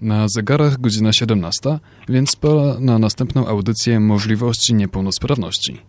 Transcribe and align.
Na 0.00 0.28
zegarach 0.28 0.80
godzina 0.80 1.12
17, 1.12 1.78
więc 2.08 2.36
pora 2.36 2.76
na 2.80 2.98
następną 2.98 3.46
audycję 3.46 4.00
Możliwości 4.00 4.74
Niepełnosprawności. 4.74 5.80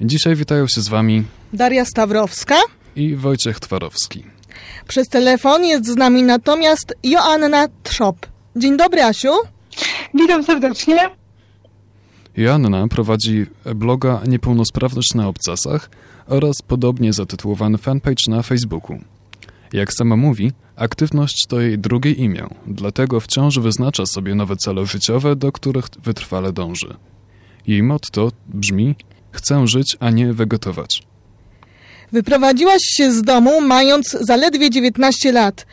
Dzisiaj 0.00 0.36
witają 0.36 0.66
się 0.66 0.80
z 0.80 0.88
Wami 0.88 1.24
Daria 1.52 1.84
Stawrowska 1.84 2.56
i 2.96 3.16
Wojciech 3.16 3.60
Twarowski. 3.60 4.24
Przez 4.88 5.08
telefon 5.08 5.64
jest 5.64 5.86
z 5.86 5.96
nami 5.96 6.22
natomiast 6.22 6.94
Joanna 7.02 7.68
Trzop. 7.82 8.26
Dzień 8.56 8.76
dobry, 8.76 9.02
Asiu. 9.02 9.32
Witam 10.14 10.44
serdecznie. 10.44 11.10
Joanna 12.36 12.88
prowadzi 12.88 13.46
bloga 13.74 14.20
Niepełnosprawność 14.26 15.14
na 15.14 15.28
obcasach 15.28 15.90
oraz 16.26 16.62
podobnie 16.62 17.12
zatytułowany 17.12 17.78
fanpage 17.78 18.24
na 18.28 18.42
Facebooku. 18.42 18.98
Jak 19.74 19.92
sama 19.92 20.16
mówi, 20.16 20.52
aktywność 20.76 21.46
to 21.48 21.60
jej 21.60 21.78
drugie 21.78 22.10
imię, 22.10 22.46
dlatego 22.66 23.20
wciąż 23.20 23.58
wyznacza 23.58 24.06
sobie 24.06 24.34
nowe 24.34 24.56
cele 24.56 24.86
życiowe, 24.86 25.36
do 25.36 25.52
których 25.52 25.84
wytrwale 26.02 26.52
dąży. 26.52 26.96
Jej 27.66 27.82
motto 27.82 28.30
brzmi: 28.46 28.94
Chcę 29.30 29.66
żyć, 29.66 29.96
a 30.00 30.10
nie 30.10 30.32
wegetować. 30.32 31.02
Wyprowadziłaś 32.12 32.82
się 32.82 33.12
z 33.12 33.22
domu 33.22 33.60
mając 33.60 34.10
zaledwie 34.20 34.70
19 34.70 35.32
lat. 35.32 35.66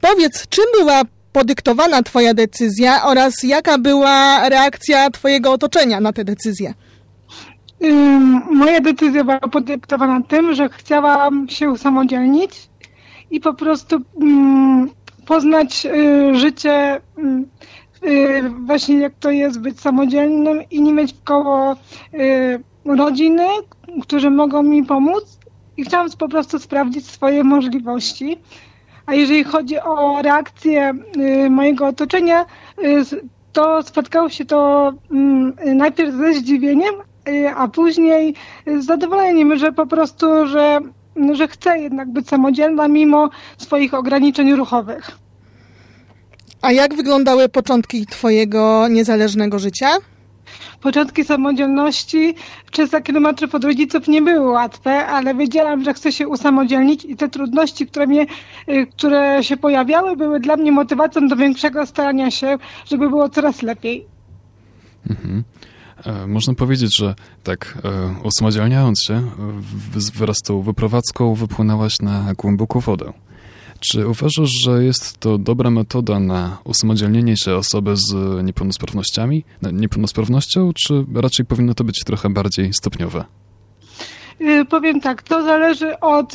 Powiedz, 0.00 0.48
czym 0.48 0.64
była 0.78 1.02
podyktowana 1.32 2.02
Twoja 2.02 2.34
decyzja 2.34 3.04
oraz 3.04 3.42
jaka 3.42 3.78
była 3.78 4.48
reakcja 4.48 5.10
Twojego 5.10 5.52
otoczenia 5.52 6.00
na 6.00 6.12
tę 6.12 6.24
decyzję? 6.24 6.74
Moja 8.50 8.80
decyzja 8.80 9.24
była 9.24 9.38
podyktowana 9.40 10.22
tym, 10.28 10.54
że 10.54 10.68
chciałam 10.68 11.48
się 11.48 11.70
usamodzielnić 11.70 12.67
i 13.30 13.40
po 13.40 13.54
prostu 13.54 13.96
um, 14.14 14.90
poznać 15.26 15.86
y, 15.86 16.34
życie 16.34 17.00
y, 18.04 18.50
właśnie 18.66 18.98
jak 18.98 19.12
to 19.20 19.30
jest 19.30 19.60
być 19.60 19.80
samodzielnym 19.80 20.62
i 20.70 20.82
nie 20.82 20.92
mieć 20.92 21.14
koło 21.24 21.72
y, 21.72 22.62
rodziny, 22.84 23.46
którzy 24.02 24.30
mogą 24.30 24.62
mi 24.62 24.84
pomóc 24.84 25.38
i 25.76 25.84
chciałam 25.84 26.08
po 26.18 26.28
prostu 26.28 26.58
sprawdzić 26.58 27.06
swoje 27.06 27.44
możliwości. 27.44 28.38
A 29.06 29.14
jeżeli 29.14 29.44
chodzi 29.44 29.80
o 29.80 30.22
reakcję 30.22 30.94
mojego 31.50 31.86
otoczenia, 31.86 32.46
to 33.52 33.82
spotkało 33.82 34.28
się 34.28 34.44
to 34.44 34.92
mm, 35.10 35.56
najpierw 35.64 36.14
ze 36.14 36.34
zdziwieniem, 36.34 36.94
a 37.56 37.68
później 37.68 38.34
z 38.66 38.84
zadowoleniem, 38.84 39.56
że 39.56 39.72
po 39.72 39.86
prostu, 39.86 40.46
że 40.46 40.80
że 41.32 41.48
chce 41.48 41.78
jednak 41.78 42.12
być 42.12 42.28
samodzielna 42.28 42.88
mimo 42.88 43.30
swoich 43.58 43.94
ograniczeń 43.94 44.52
ruchowych. 44.52 45.10
A 46.62 46.72
jak 46.72 46.94
wyglądały 46.94 47.48
początki 47.48 48.06
Twojego 48.06 48.88
niezależnego 48.88 49.58
życia? 49.58 49.88
Początki 50.80 51.24
samodzielności 51.24 52.34
300 52.70 53.00
kilometrów 53.00 53.54
od 53.54 53.64
rodziców 53.64 54.08
nie 54.08 54.22
były 54.22 54.50
łatwe, 54.50 55.06
ale 55.06 55.34
wiedziałam, 55.34 55.84
że 55.84 55.94
chcę 55.94 56.12
się 56.12 56.28
usamodzielnić 56.28 57.04
i 57.04 57.16
te 57.16 57.28
trudności, 57.28 57.86
które, 57.86 58.06
mnie, 58.06 58.26
y, 58.68 58.86
które 58.86 59.44
się 59.44 59.56
pojawiały, 59.56 60.16
były 60.16 60.40
dla 60.40 60.56
mnie 60.56 60.72
motywacją 60.72 61.28
do 61.28 61.36
większego 61.36 61.86
starania 61.86 62.30
się, 62.30 62.58
żeby 62.86 63.08
było 63.08 63.28
coraz 63.28 63.62
lepiej. 63.62 64.06
Mhm. 65.10 65.44
E, 66.04 66.26
można 66.26 66.54
powiedzieć, 66.54 66.98
że 66.98 67.14
tak 67.44 67.78
e, 67.84 68.14
usamodzielniając 68.24 69.02
się 69.02 69.22
wraz 70.14 70.36
z 70.36 70.42
tą 70.42 70.62
wyprowadzką 70.62 71.34
wypłynęłaś 71.34 72.00
na 72.00 72.34
głęboką 72.34 72.80
wodę. 72.80 73.12
Czy 73.80 74.08
uważasz, 74.08 74.50
że 74.50 74.84
jest 74.84 75.18
to 75.18 75.38
dobra 75.38 75.70
metoda 75.70 76.20
na 76.20 76.58
usamodzielnienie 76.64 77.36
się 77.36 77.54
osoby 77.54 77.96
z 77.96 78.14
niepełnosprawnościami, 78.44 79.44
niepełnosprawnością, 79.72 80.72
czy 80.72 81.04
raczej 81.14 81.46
powinno 81.46 81.74
to 81.74 81.84
być 81.84 82.04
trochę 82.04 82.30
bardziej 82.30 82.74
stopniowe? 82.74 83.24
Y, 84.40 84.64
powiem 84.64 85.00
tak, 85.00 85.22
to 85.22 85.42
zależy 85.42 86.00
od 86.00 86.32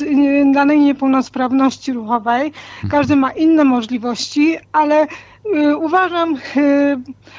danej 0.54 0.80
niepełnosprawności 0.80 1.92
ruchowej. 1.92 2.46
Mhm. 2.46 2.90
Każdy 2.90 3.16
ma 3.16 3.30
inne 3.32 3.64
możliwości, 3.64 4.56
ale 4.72 5.06
uważam 5.76 6.36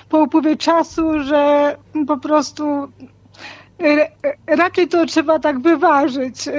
po 0.09 0.19
upływie 0.23 0.55
czasu, 0.55 1.19
że 1.23 1.75
po 2.07 2.17
prostu 2.17 2.87
raczej 4.47 4.87
to 4.87 5.05
trzeba 5.05 5.39
tak 5.39 5.59
wyważyć. 5.59 6.49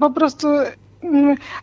Po 0.00 0.10
prostu 0.10 0.48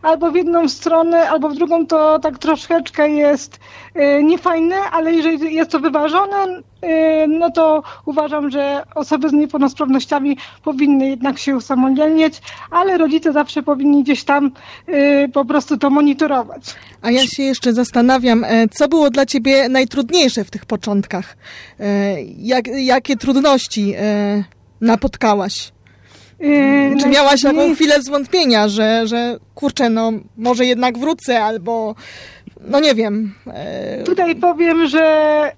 albo 0.02 0.30
w 0.30 0.36
jedną 0.36 0.68
stronę, 0.68 1.30
albo 1.30 1.48
w 1.48 1.54
drugą 1.54 1.86
to 1.86 2.18
tak 2.18 2.38
troszeczkę 2.38 3.08
jest 3.08 3.60
y, 3.96 4.22
niefajne, 4.24 4.76
ale 4.92 5.12
jeżeli 5.12 5.54
jest 5.54 5.70
to 5.70 5.80
wyważone, 5.80 6.62
y, 6.84 7.28
no 7.28 7.50
to 7.50 7.82
uważam, 8.04 8.50
że 8.50 8.82
osoby 8.94 9.28
z 9.28 9.32
niepełnosprawnościami 9.32 10.36
powinny 10.64 11.08
jednak 11.08 11.38
się 11.38 11.56
usamodzielniać, 11.56 12.42
ale 12.70 12.98
rodzice 12.98 13.32
zawsze 13.32 13.62
powinni 13.62 14.02
gdzieś 14.02 14.24
tam 14.24 14.50
y, 14.88 15.30
po 15.32 15.44
prostu 15.44 15.76
to 15.76 15.90
monitorować. 15.90 16.74
A 17.02 17.10
ja 17.10 17.26
się 17.26 17.42
jeszcze 17.42 17.72
zastanawiam, 17.72 18.44
e, 18.44 18.68
co 18.68 18.88
było 18.88 19.10
dla 19.10 19.26
ciebie 19.26 19.68
najtrudniejsze 19.68 20.44
w 20.44 20.50
tych 20.50 20.66
początkach? 20.66 21.36
E, 21.80 22.22
jak, 22.22 22.66
jakie 22.66 23.16
trudności 23.16 23.94
e, 23.96 24.44
napotkałaś? 24.80 25.75
Yy, 26.40 26.96
Czy 27.00 27.08
miałaś 27.08 27.42
taką 27.42 27.74
chwilę 27.74 28.02
zwątpienia, 28.02 28.68
że, 28.68 29.06
że 29.06 29.38
kurczę, 29.54 29.90
no 29.90 30.12
może 30.36 30.66
jednak 30.66 30.98
wrócę, 30.98 31.44
albo 31.44 31.94
no 32.60 32.80
nie 32.80 32.94
wiem. 32.94 33.34
Yy. 33.46 34.04
Tutaj 34.04 34.36
powiem, 34.36 34.86
że 34.86 35.52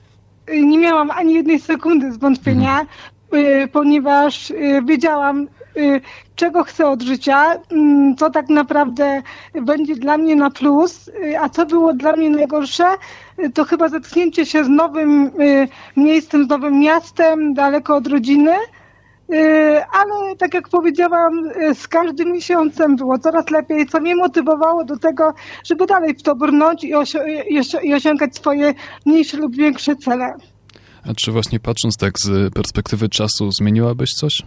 nie 0.55 0.79
miałam 0.79 1.11
ani 1.11 1.35
jednej 1.35 1.61
sekundy 1.61 2.13
zwątpienia, 2.13 2.87
yy, 3.33 3.69
ponieważ 3.69 4.51
yy, 4.51 4.83
wiedziałam, 4.85 5.49
yy, 5.77 6.01
czego 6.37 6.65
chcę 6.65 6.87
od 6.87 7.03
życia, 7.03 7.55
mm, 7.73 8.17
co 8.17 8.31
tak 8.31 8.49
naprawdę 8.49 9.23
będzie 9.63 9.95
dla 9.95 10.19
mnie 10.19 10.37
na 10.37 10.51
plus, 10.51 11.11
a 11.41 11.49
co 11.49 11.67
było 11.67 11.93
dla 11.95 12.13
mnie 12.13 12.31
najgorsze, 12.31 12.85
to 13.55 13.65
chyba 13.65 13.89
zetknięcie 13.89 14.47
się 14.47 14.65
z 14.65 14.69
nowym 14.69 15.31
miejscem, 15.97 16.45
z 16.45 16.49
nowym 16.49 16.81
miastem, 16.81 17.55
daleko 17.55 17.97
od 17.97 18.07
rodziny. 18.07 18.53
Y, 19.33 19.85
ale 19.93 20.37
tak 20.37 20.55
jak 20.55 20.69
powiedziałam, 20.69 21.51
y, 21.71 21.75
z 21.75 21.89
każdym 21.89 22.33
miesiącem 22.33 22.97
było 22.97 23.19
coraz 23.19 23.51
lepiej, 23.51 23.87
co 23.87 24.01
mnie 24.01 24.17
motywowało 24.17 24.85
do 24.85 24.97
tego, 24.97 25.35
żeby 25.65 25.87
dalej 25.87 26.15
w 26.15 26.23
to 26.23 26.37
brnąć 26.37 26.85
i, 26.85 26.93
i 27.83 27.95
osiągać 27.95 28.37
swoje 28.37 28.75
mniejsze 29.07 29.37
lub 29.37 29.57
większe 29.57 29.97
cele. 29.97 30.35
A 31.05 31.15
czy 31.15 31.33
właśnie 31.33 31.61
patrząc 31.61 31.97
tak 31.97 32.19
z 32.19 32.55
perspektywy 32.55 33.09
czasu, 33.09 33.51
zmieniłabyś 33.53 34.11
coś? 34.11 34.43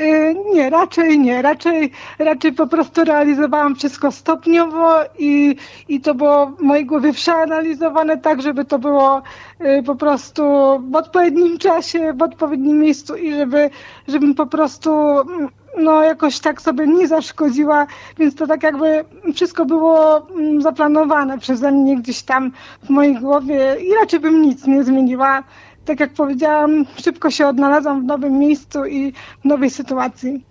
Y, 0.00 0.36
nie, 0.54 0.70
raczej 0.70 1.18
nie. 1.18 1.42
Raczej, 1.42 1.92
raczej 2.18 2.52
po 2.52 2.66
prostu 2.66 3.04
realizowałam 3.04 3.74
wszystko 3.74 4.12
stopniowo 4.12 5.00
i, 5.18 5.56
i 5.88 6.00
to 6.00 6.14
było 6.14 6.46
w 6.46 6.60
mojej 6.60 6.86
głowie 6.86 7.12
przeanalizowane 7.12 8.18
tak, 8.18 8.42
żeby 8.42 8.64
to 8.64 8.78
było 8.78 9.22
y, 9.60 9.82
po 9.82 9.94
prostu 9.94 10.42
w 10.90 10.96
odpowiednim 10.96 11.58
czasie, 11.58 12.12
w 12.12 12.22
odpowiednim 12.22 12.78
miejscu 12.78 13.16
i 13.16 13.32
żeby, 13.34 13.70
żebym 14.08 14.34
po 14.34 14.46
prostu 14.46 14.90
mm, 15.20 15.48
no 15.76 16.02
jakoś 16.02 16.40
tak 16.40 16.62
sobie 16.62 16.86
nie 16.86 17.08
zaszkodziła, 17.08 17.86
więc 18.18 18.34
to 18.34 18.46
tak 18.46 18.62
jakby 18.62 19.04
wszystko 19.34 19.64
było 19.64 20.26
mm, 20.30 20.62
zaplanowane 20.62 21.38
przeze 21.38 21.72
mnie 21.72 21.96
gdzieś 21.96 22.22
tam 22.22 22.52
w 22.82 22.90
mojej 22.90 23.14
głowie 23.14 23.76
i 23.80 23.94
raczej 23.94 24.20
bym 24.20 24.42
nic 24.42 24.66
nie 24.66 24.84
zmieniła 24.84 25.42
tak 25.84 26.00
jak 26.00 26.12
powiedziałam, 26.12 26.84
szybko 27.02 27.30
się 27.30 27.46
odnalazłam 27.46 28.02
w 28.02 28.04
nowym 28.04 28.38
miejscu 28.38 28.84
i 28.84 29.12
w 29.12 29.44
nowej 29.44 29.70
sytuacji. 29.70 30.44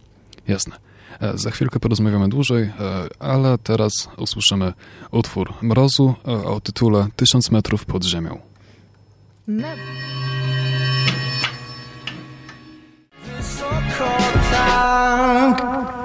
Jasne. 0.48 0.76
E, 1.22 1.38
za 1.38 1.52
chwilkę 1.52 1.80
porozmawiamy 1.80 2.30
dłużej, 2.30 2.64
e, 2.64 2.72
ale 3.20 3.58
teraz 3.58 3.92
usłyszymy 4.18 4.74
utwór 5.12 5.54
Mrozu 5.62 6.14
e, 6.28 6.32
o 6.32 6.62
tytule 6.62 7.08
Tysiąc 7.16 7.52
metrów 7.52 7.86
pod 7.86 8.04
ziemią. 8.04 8.40
Wysoko 13.38 14.18
tak 14.52 15.99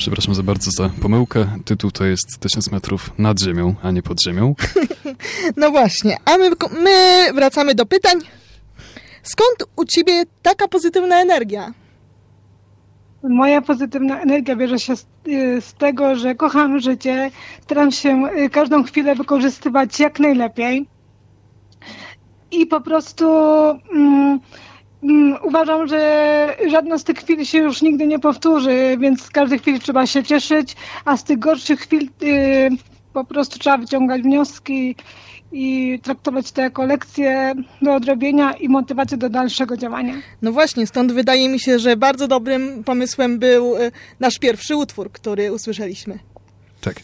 Przepraszam 0.00 0.34
za 0.34 0.42
bardzo 0.42 0.70
za 0.70 0.90
pomyłkę. 1.02 1.46
Tytuł 1.64 1.90
to 1.90 2.04
jest 2.04 2.38
Tysiąc 2.40 2.70
metrów 2.72 3.10
nad 3.18 3.40
ziemią, 3.40 3.74
a 3.82 3.90
nie 3.90 4.02
pod 4.02 4.22
ziemią. 4.22 4.54
no 5.56 5.70
właśnie, 5.70 6.16
a 6.24 6.38
my, 6.38 6.50
my 6.82 7.26
wracamy 7.34 7.74
do 7.74 7.86
pytań. 7.86 8.18
Skąd 9.22 9.70
u 9.76 9.84
ciebie 9.84 10.22
taka 10.42 10.68
pozytywna 10.68 11.20
energia? 11.20 11.72
Moja 13.22 13.62
pozytywna 13.62 14.20
energia 14.20 14.56
bierze 14.56 14.78
się 14.78 14.96
z, 14.96 15.06
y, 15.28 15.60
z, 15.60 15.74
tego, 15.74 16.16
że 16.16 16.34
kocham 16.34 16.80
życie, 16.80 17.30
staram 17.62 17.92
się 17.92 18.28
y, 18.38 18.50
każdą 18.50 18.84
chwilę 18.84 19.14
wykorzystywać 19.14 20.00
jak 20.00 20.20
najlepiej 20.20 20.88
i 22.50 22.66
po 22.66 22.80
prostu 22.80 23.26
Mm, 23.92 24.40
uważam, 25.42 25.88
że 25.88 26.56
żadna 26.70 26.98
z 26.98 27.04
tych 27.04 27.18
chwil 27.18 27.44
się 27.44 27.58
już 27.58 27.82
nigdy 27.82 28.06
nie 28.06 28.18
powtórzy, 28.18 28.96
więc 29.00 29.22
z 29.22 29.30
każdej 29.30 29.58
chwili 29.58 29.80
trzeba 29.80 30.06
się 30.06 30.24
cieszyć, 30.24 30.76
a 31.04 31.16
z 31.16 31.24
tych 31.24 31.38
gorszych 31.38 31.80
chwil 31.80 32.08
yy, 32.20 32.70
po 33.12 33.24
prostu 33.24 33.58
trzeba 33.58 33.78
wyciągać 33.78 34.22
wnioski 34.22 34.96
i 35.52 35.98
traktować 36.02 36.52
to 36.52 36.60
jako 36.60 36.86
lekcję 36.86 37.54
do 37.82 37.94
odrobienia 37.94 38.52
i 38.52 38.68
motywację 38.68 39.16
do 39.16 39.30
dalszego 39.30 39.76
działania. 39.76 40.14
No 40.42 40.52
właśnie, 40.52 40.86
stąd 40.86 41.12
wydaje 41.12 41.48
mi 41.48 41.60
się, 41.60 41.78
że 41.78 41.96
bardzo 41.96 42.28
dobrym 42.28 42.84
pomysłem 42.84 43.38
był 43.38 43.76
y, 43.76 43.92
nasz 44.20 44.38
pierwszy 44.38 44.76
utwór, 44.76 45.12
który 45.12 45.52
usłyszeliśmy. 45.52 46.18
Tak. 46.80 46.94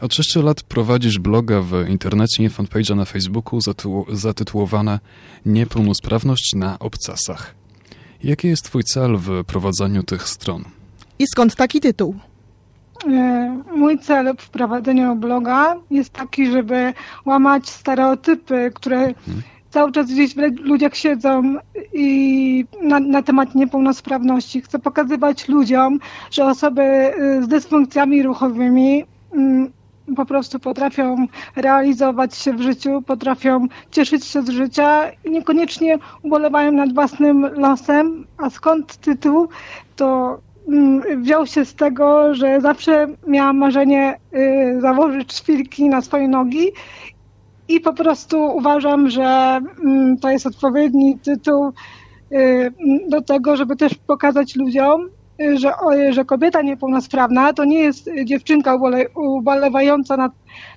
Od 0.00 0.14
6 0.14 0.36
lat 0.36 0.62
prowadzisz 0.62 1.18
bloga 1.18 1.60
w 1.60 1.88
internecie 1.88 2.44
i 2.44 2.50
fanpage'a 2.50 2.96
na 2.96 3.04
Facebooku 3.04 3.60
zatytułowane 4.08 4.98
Niepełnosprawność 5.46 6.54
na 6.54 6.78
obcasach. 6.78 7.54
Jaki 8.24 8.48
jest 8.48 8.64
Twój 8.64 8.82
cel 8.82 9.16
w 9.16 9.44
prowadzeniu 9.44 10.02
tych 10.02 10.28
stron? 10.28 10.64
I 11.18 11.26
skąd 11.26 11.56
taki 11.56 11.80
tytuł? 11.80 12.14
E, 13.06 13.62
mój 13.76 13.98
cel 13.98 14.34
w 14.38 14.50
prowadzeniu 14.50 15.16
bloga 15.16 15.76
jest 15.90 16.12
taki, 16.12 16.50
żeby 16.50 16.92
łamać 17.24 17.68
stereotypy, 17.68 18.70
które 18.74 18.98
hmm. 18.98 19.42
cały 19.70 19.92
czas 19.92 20.06
gdzieś 20.06 20.34
w 20.34 20.38
ludziach 20.60 20.96
siedzą 20.96 21.56
i 21.92 22.64
na, 22.82 23.00
na, 23.00 23.22
temat 23.22 23.54
niepełnosprawności. 23.54 24.60
Chcę 24.60 24.78
pokazywać 24.78 25.48
ludziom, 25.48 25.98
że 26.30 26.46
osoby 26.46 26.82
y, 26.82 27.44
z 27.44 27.48
dysfunkcjami 27.48 28.22
ruchowymi 28.22 29.04
mm, 29.32 29.72
po 30.16 30.26
prostu 30.26 30.60
potrafią 30.60 31.26
realizować 31.56 32.34
się 32.34 32.52
w 32.52 32.60
życiu, 32.60 33.02
potrafią 33.02 33.66
cieszyć 33.90 34.24
się 34.24 34.42
z 34.42 34.48
życia 34.48 35.10
i 35.24 35.30
niekoniecznie 35.30 35.98
ubolewają 36.22 36.72
nad 36.72 36.94
własnym 36.94 37.46
losem. 37.54 38.26
A 38.38 38.50
skąd 38.50 38.96
tytuł? 38.96 39.48
To 39.96 40.38
mm, 40.68 41.22
wziął 41.22 41.46
się 41.46 41.64
z 41.64 41.74
tego, 41.74 42.34
że 42.34 42.60
zawsze 42.60 43.06
miałam 43.26 43.58
marzenie 43.58 44.18
y, 44.34 44.80
założyć 44.80 45.32
szpilki 45.32 45.88
na 45.88 46.02
swoje 46.02 46.28
nogi 46.28 46.72
i 47.68 47.80
po 47.80 47.92
prostu 47.92 48.56
uważam, 48.56 49.10
że 49.10 49.60
mm, 49.84 50.18
to 50.18 50.30
jest 50.30 50.46
odpowiedni 50.46 51.18
tytuł 51.18 51.72
y, 52.32 52.72
do 53.08 53.22
tego, 53.22 53.56
żeby 53.56 53.76
też 53.76 53.94
pokazać 53.94 54.56
ludziom, 54.56 55.08
że, 55.54 55.72
że 56.10 56.24
kobieta 56.24 56.62
niepełnosprawna 56.62 57.52
to 57.52 57.64
nie 57.64 57.78
jest 57.78 58.10
dziewczynka 58.24 58.78
ubolewająca 59.14 60.16
nad, 60.16 60.32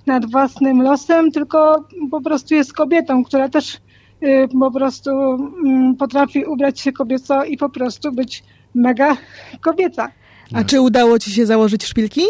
nad 0.06 0.30
własnym 0.30 0.82
losem, 0.82 1.30
tylko 1.32 1.84
po 2.10 2.20
prostu 2.20 2.54
jest 2.54 2.72
kobietą, 2.72 3.24
która 3.24 3.48
też 3.48 3.80
y, 4.22 4.48
po 4.60 4.70
prostu 4.70 5.10
mm, 5.10 5.96
potrafi 5.96 6.44
ubrać 6.44 6.80
się 6.80 6.92
kobieco 6.92 7.44
i 7.44 7.56
po 7.56 7.68
prostu 7.68 8.12
być 8.12 8.44
mega 8.74 9.16
kobieca. 9.60 10.08
A 10.54 10.64
czy 10.64 10.80
udało 10.80 11.18
ci 11.18 11.32
się 11.32 11.46
założyć 11.46 11.84
szpilki? 11.84 12.22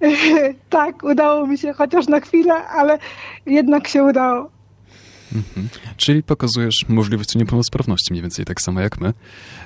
tak, 0.70 1.02
udało 1.02 1.46
mi 1.46 1.58
się, 1.58 1.72
chociaż 1.72 2.08
na 2.08 2.20
chwilę, 2.20 2.54
ale 2.54 2.98
jednak 3.46 3.88
się 3.88 4.04
udało. 4.04 4.50
Mhm. 5.34 5.68
Czyli 5.96 6.22
pokazujesz 6.22 6.84
możliwości 6.88 7.38
niepełnosprawności 7.38 8.12
mniej 8.12 8.22
więcej 8.22 8.44
tak 8.44 8.60
samo 8.60 8.80
jak 8.80 9.00
my. 9.00 9.12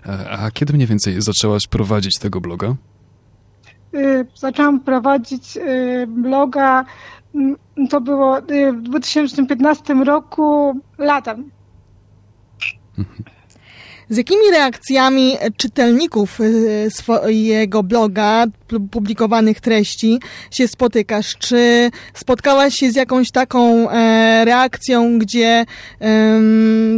E, 0.07 0.31
a 0.31 0.51
kiedy 0.51 0.73
mniej 0.73 0.87
więcej 0.87 1.23
zaczęłaś 1.23 1.67
prowadzić 1.67 2.19
tego 2.19 2.41
bloga? 2.41 2.75
Y, 3.95 4.27
zaczęłam 4.35 4.81
prowadzić 4.81 5.57
y, 5.57 6.07
bloga, 6.07 6.85
mm, 7.35 7.57
to 7.91 8.01
było 8.01 8.39
y, 8.39 8.73
w 8.73 8.83
2015 8.83 9.95
roku 10.05 10.81
latem. 10.99 11.51
Mhm. 12.99 13.34
Z 14.09 14.17
jakimi 14.17 14.51
reakcjami 14.51 15.37
czytelników 15.57 16.41
y, 16.41 16.87
swojego 16.91 17.83
bloga, 17.83 18.45
publikowanych 18.91 19.61
treści 19.61 20.21
się 20.51 20.69
spotykasz? 20.69 21.37
Czy 21.39 21.91
spotkałaś 22.15 22.75
się 22.75 22.91
z 22.91 22.97
jakąś 22.97 23.31
taką 23.31 23.91
e, 23.91 24.45
reakcją, 24.45 25.19
gdzie 25.19 25.65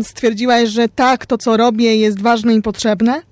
stwierdziłaś, 0.03 0.69
że 0.69 0.88
tak, 0.88 1.26
to 1.26 1.38
co 1.38 1.56
robię 1.56 1.97
jest 1.97 2.23
ważne 2.23 2.55
i 2.55 2.62
potrzebne? 2.62 3.23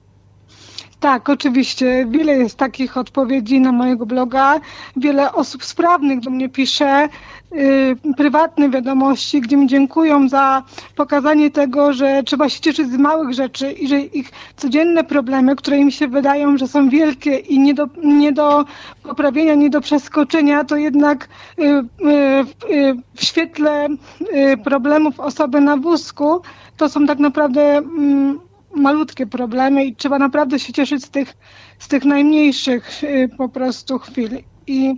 Tak, 1.04 1.28
oczywiście. 1.28 2.06
Wiele 2.10 2.32
jest 2.32 2.56
takich 2.56 2.96
odpowiedzi 2.96 3.60
na 3.60 3.72
mojego 3.72 4.06
bloga. 4.06 4.60
Wiele 4.96 5.32
osób 5.32 5.64
sprawnych 5.64 6.20
do 6.20 6.30
mnie 6.30 6.48
pisze, 6.48 7.08
prywatne 8.16 8.70
wiadomości, 8.70 9.40
gdzie 9.40 9.56
mi 9.56 9.66
dziękują 9.66 10.28
za 10.28 10.62
pokazanie 10.96 11.50
tego, 11.50 11.92
że 11.92 12.22
trzeba 12.22 12.48
się 12.48 12.60
cieszyć 12.60 12.90
z 12.90 12.96
małych 12.96 13.32
rzeczy 13.32 13.72
i 13.72 13.88
że 13.88 14.00
ich 14.00 14.30
codzienne 14.56 15.04
problemy, 15.04 15.56
które 15.56 15.78
im 15.78 15.90
się 15.90 16.08
wydają, 16.08 16.56
że 16.56 16.68
są 16.68 16.88
wielkie 16.88 17.36
i 17.36 17.58
nie 17.58 17.74
do, 17.74 17.88
nie 18.04 18.32
do 18.32 18.64
poprawienia, 19.02 19.54
nie 19.54 19.70
do 19.70 19.80
przeskoczenia, 19.80 20.64
to 20.64 20.76
jednak 20.76 21.28
yy, 21.58 21.66
yy, 21.66 22.94
w 23.14 23.24
świetle 23.24 23.88
y, 23.88 24.56
problemów 24.64 25.20
osoby 25.20 25.60
na 25.60 25.76
wózku 25.76 26.42
to 26.76 26.88
są 26.88 27.06
tak 27.06 27.18
naprawdę 27.18 27.76
mm, 27.76 28.40
malutkie 28.74 29.26
problemy 29.26 29.84
i 29.84 29.96
trzeba 29.96 30.18
naprawdę 30.18 30.58
się 30.58 30.72
cieszyć 30.72 31.04
z 31.04 31.10
tych, 31.10 31.34
z 31.78 31.88
tych 31.88 32.04
najmniejszych 32.04 33.04
y, 33.04 33.28
po 33.38 33.48
prostu 33.48 33.98
chwil. 33.98 34.30
I, 34.66 34.94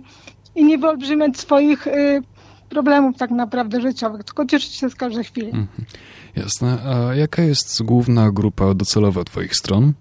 i 0.55 0.65
nie 0.65 0.77
wyolbrzymiać 0.77 1.37
swoich 1.37 1.87
y, 1.87 2.23
problemów 2.69 3.17
tak 3.17 3.31
naprawdę 3.31 3.81
życiowych, 3.81 4.23
tylko 4.23 4.45
cieszyć 4.45 4.73
się 4.73 4.89
z 4.89 4.95
każdej 4.95 5.23
chwili. 5.23 5.47
Mhm. 5.47 5.67
Jasne. 6.35 6.77
A 6.85 7.15
jaka 7.15 7.41
jest 7.41 7.83
główna 7.83 8.31
grupa 8.31 8.73
docelowa 8.73 9.23
Twoich 9.23 9.55
stron? 9.55 9.93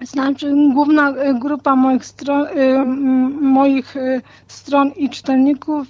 Znaczy, 0.00 0.54
główna 0.74 1.10
y, 1.10 1.38
grupa 1.38 1.76
moich 1.76 2.04
stron, 2.04 2.46
moich 3.40 3.94
stron 4.46 4.90
i 4.96 5.10
czytelników 5.10 5.86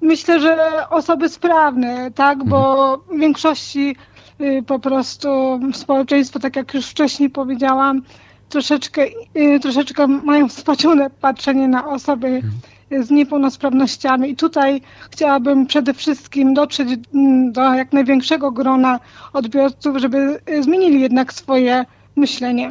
myślę, 0.00 0.40
że 0.40 0.56
osoby 0.90 1.28
sprawne, 1.28 2.10
tak, 2.10 2.44
bo 2.44 2.96
w 2.98 3.18
większości 3.18 3.96
Y, 4.40 4.62
po 4.62 4.78
prostu 4.78 5.60
społeczeństwo, 5.72 6.38
tak 6.38 6.56
jak 6.56 6.74
już 6.74 6.86
wcześniej 6.86 7.30
powiedziałam, 7.30 8.02
troszeczkę, 8.48 9.06
y, 9.36 9.60
troszeczkę 9.60 10.06
mają 10.06 10.48
spaczone 10.48 11.10
patrzenie 11.10 11.68
na 11.68 11.88
osoby 11.88 12.42
z 13.02 13.10
niepełnosprawnościami. 13.10 14.30
I 14.30 14.36
tutaj 14.36 14.80
chciałabym 15.10 15.66
przede 15.66 15.94
wszystkim 15.94 16.54
dotrzeć 16.54 16.88
mm, 17.14 17.52
do 17.52 17.74
jak 17.74 17.92
największego 17.92 18.52
grona 18.52 19.00
odbiorców, 19.32 19.96
żeby 19.96 20.40
zmienili 20.60 21.00
jednak 21.00 21.32
swoje 21.32 21.84
myślenie. 22.16 22.68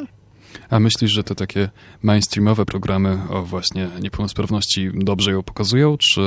A 0.69 0.79
myślisz, 0.79 1.11
że 1.11 1.23
te 1.23 1.35
takie 1.35 1.69
mainstreamowe 2.03 2.65
programy 2.65 3.19
o 3.29 3.43
właśnie 3.43 3.89
niepełnosprawności 4.01 4.91
dobrze 4.93 5.31
ją 5.31 5.43
pokazują? 5.43 5.97
Czy 5.97 6.21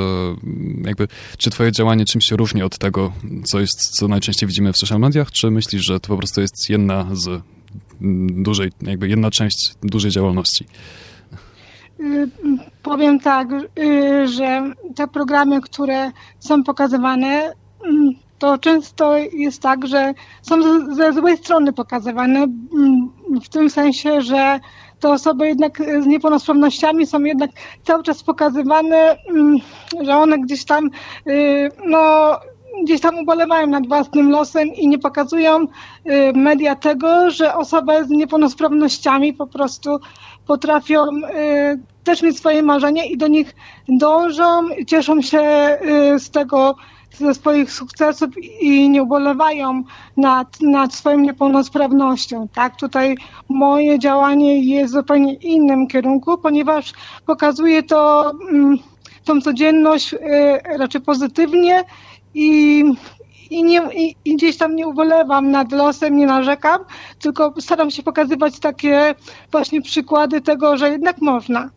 jakby, 0.84 1.08
czy 1.38 1.50
twoje 1.50 1.72
działanie 1.72 2.04
czymś 2.04 2.24
się 2.24 2.36
różni 2.36 2.62
od 2.62 2.78
tego, 2.78 3.12
co 3.44 3.60
jest, 3.60 3.98
co 3.98 4.08
najczęściej 4.08 4.46
widzimy 4.46 4.72
w 4.72 4.76
social 4.76 5.00
mediach? 5.00 5.32
Czy 5.32 5.50
myślisz, 5.50 5.86
że 5.86 6.00
to 6.00 6.08
po 6.08 6.16
prostu 6.16 6.40
jest 6.40 6.70
jedna 6.70 7.06
z 7.12 7.42
dużej, 8.30 8.72
jakby 8.82 9.08
jedna 9.08 9.30
część 9.30 9.74
dużej 9.82 10.10
działalności? 10.10 10.66
Y, 12.00 12.30
powiem 12.82 13.20
tak, 13.20 13.48
y, 13.52 14.28
że 14.28 14.62
te 14.96 15.08
programy, 15.08 15.60
które 15.60 16.10
są 16.38 16.64
pokazywane, 16.64 17.52
mm, 17.84 18.10
to 18.38 18.58
często 18.58 19.16
jest 19.16 19.62
tak, 19.62 19.86
że 19.86 20.14
są 20.42 20.56
ze 20.94 21.12
złej 21.12 21.36
strony 21.36 21.72
pokazywane, 21.72 22.38
mm, 22.38 23.10
w 23.44 23.48
tym 23.48 23.70
sensie, 23.70 24.20
że 24.20 24.60
te 25.00 25.08
osoby 25.08 25.48
jednak 25.48 25.82
z 26.02 26.06
niepełnosprawnościami 26.06 27.06
są 27.06 27.20
jednak 27.20 27.50
cały 27.84 28.02
czas 28.02 28.22
pokazywane, 28.22 29.16
mm, 29.28 29.56
że 30.02 30.16
one 30.16 30.38
gdzieś 30.38 30.64
tam, 30.64 30.90
y, 31.28 31.70
no, 31.86 32.30
gdzieś 32.84 33.00
tam 33.00 33.18
ubolewają 33.18 33.66
nad 33.66 33.88
własnym 33.88 34.30
losem 34.30 34.68
i 34.68 34.88
nie 34.88 34.98
pokazują 34.98 35.66
media 36.34 36.74
tego, 36.74 37.30
że 37.30 37.54
osoby 37.54 38.04
z 38.04 38.08
niepełnosprawnościami 38.08 39.34
po 39.34 39.46
prostu 39.46 39.98
potrafią 40.46 41.04
y, 41.04 41.80
też 42.04 42.22
mieć 42.22 42.38
swoje 42.38 42.62
marzenia 42.62 43.04
i 43.04 43.16
do 43.16 43.28
nich 43.28 43.54
dążą, 43.88 44.68
cieszą 44.86 45.22
się 45.22 45.42
z 46.18 46.30
tego, 46.30 46.76
ze 47.18 47.34
swoich 47.34 47.72
sukcesów 47.72 48.30
i 48.60 48.90
nie 48.90 49.02
ubolewają 49.02 49.82
nad, 50.16 50.60
nad 50.60 50.94
swoją 50.94 51.20
niepełnosprawnością. 51.20 52.48
Tak, 52.54 52.76
tutaj 52.76 53.16
moje 53.48 53.98
działanie 53.98 54.62
jest 54.62 54.92
w 54.92 54.96
zupełnie 54.96 55.34
innym 55.34 55.86
kierunku, 55.86 56.38
ponieważ 56.38 56.92
pokazuje 57.26 57.82
to 57.82 58.30
mm, 58.50 58.78
tą 59.24 59.40
codzienność 59.40 60.14
y, 60.14 60.18
raczej 60.78 61.00
pozytywnie 61.00 61.84
i, 62.34 62.84
i, 63.50 63.64
nie, 63.64 63.82
i, 63.94 64.16
i, 64.24 64.36
gdzieś 64.36 64.56
tam 64.56 64.76
nie 64.76 64.86
ubolewam 64.86 65.50
nad 65.50 65.72
losem, 65.72 66.16
nie 66.16 66.26
narzekam, 66.26 66.78
tylko 67.18 67.54
staram 67.60 67.90
się 67.90 68.02
pokazywać 68.02 68.58
takie 68.58 69.14
właśnie 69.52 69.82
przykłady 69.82 70.40
tego, 70.40 70.76
że 70.76 70.90
jednak 70.90 71.20
można. 71.20 71.70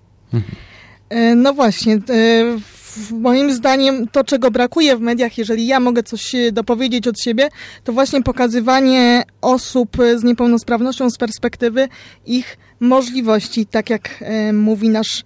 E, 1.10 1.36
no 1.36 1.54
właśnie, 1.54 1.94
e, 1.94 2.00
moim 3.12 3.54
zdaniem 3.54 4.08
to, 4.08 4.24
czego 4.24 4.52
brakuje 4.52 4.98
w 4.98 5.02
mediach, 5.02 5.38
jeżeli 5.38 5.68
ja 5.68 5.80
mogę 5.80 6.04
coś 6.04 6.36
dopowiedzieć 6.52 7.08
od 7.08 7.22
siebie, 7.22 7.50
to 7.84 7.94
właśnie 7.94 8.24
pokazywanie 8.24 9.24
osób 9.42 9.98
z 10.16 10.24
niepełnosprawnością 10.24 11.10
z 11.10 11.18
perspektywy 11.18 11.88
ich 12.26 12.58
możliwości, 12.80 13.66
tak 13.66 13.90
jak 13.90 14.24
mówi 14.54 14.90
nasz 14.90 15.24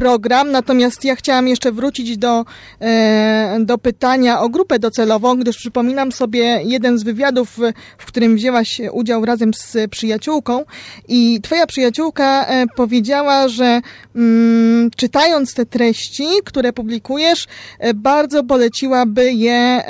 program, 0.00 0.50
natomiast 0.50 1.04
ja 1.04 1.16
chciałam 1.16 1.48
jeszcze 1.48 1.72
wrócić 1.72 2.18
do, 2.18 2.44
e, 2.80 3.56
do 3.60 3.78
pytania 3.78 4.40
o 4.40 4.48
grupę 4.48 4.78
docelową, 4.78 5.36
gdyż 5.36 5.56
przypominam 5.56 6.12
sobie 6.12 6.60
jeden 6.64 6.98
z 6.98 7.02
wywiadów, 7.02 7.58
w 7.98 8.06
którym 8.06 8.36
wzięłaś 8.36 8.80
udział 8.92 9.24
razem 9.24 9.54
z 9.54 9.76
przyjaciółką 9.90 10.64
i 11.08 11.40
twoja 11.42 11.66
przyjaciółka 11.66 12.46
e, 12.46 12.66
powiedziała, 12.76 13.48
że 13.48 13.80
mm, 14.16 14.90
czytając 14.96 15.54
te 15.54 15.66
treści, 15.66 16.26
które 16.44 16.72
publikujesz, 16.72 17.46
e, 17.78 17.94
bardzo 17.94 18.44
poleciłaby 18.44 19.32
je 19.32 19.82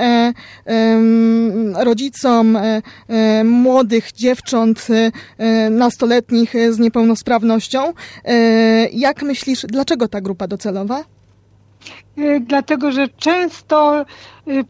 rodzicom 1.74 2.58
młodych 3.44 4.12
dziewcząt 4.12 4.86
nastoletnich 5.70 6.54
z 6.70 6.78
niepełnosprawnością. 6.78 7.92
Jak 8.92 9.22
myślisz, 9.22 9.66
dlaczego 9.68 10.00
Dlaczego 10.00 10.09
ta 10.09 10.21
grupa 10.21 10.47
docelowa? 10.47 11.04
Y, 12.19 12.40
dlatego, 12.40 12.92
że 12.92 13.09
często 13.09 14.04
y, 14.49 14.64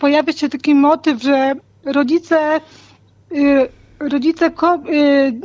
pojawia 0.00 0.32
się 0.32 0.48
taki 0.48 0.74
motyw, 0.74 1.22
że 1.22 1.54
rodzice 1.84 2.60
y, 3.32 3.68
rodzice 4.00 4.50
ko 4.50 4.78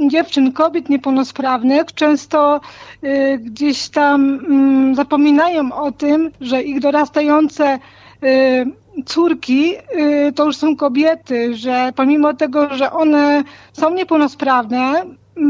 dziewczyn, 0.07 0.51
kobiet 0.51 0.89
niepełnosprawnych 0.89 1.85
często 1.95 2.61
gdzieś 3.39 3.89
tam 3.89 4.21
mm, 4.21 4.95
zapominają 4.95 5.71
o 5.73 5.91
tym, 5.91 6.31
że 6.41 6.63
ich 6.63 6.79
dorastające 6.79 7.79
córki 9.05 9.73
to 10.35 10.45
już 10.45 10.57
są 10.57 10.75
kobiety, 10.75 11.55
że 11.55 11.91
pomimo 11.95 12.33
tego, 12.33 12.75
że 12.75 12.91
one 12.91 13.43
są 13.73 13.93
niepełnosprawne, 13.93 15.05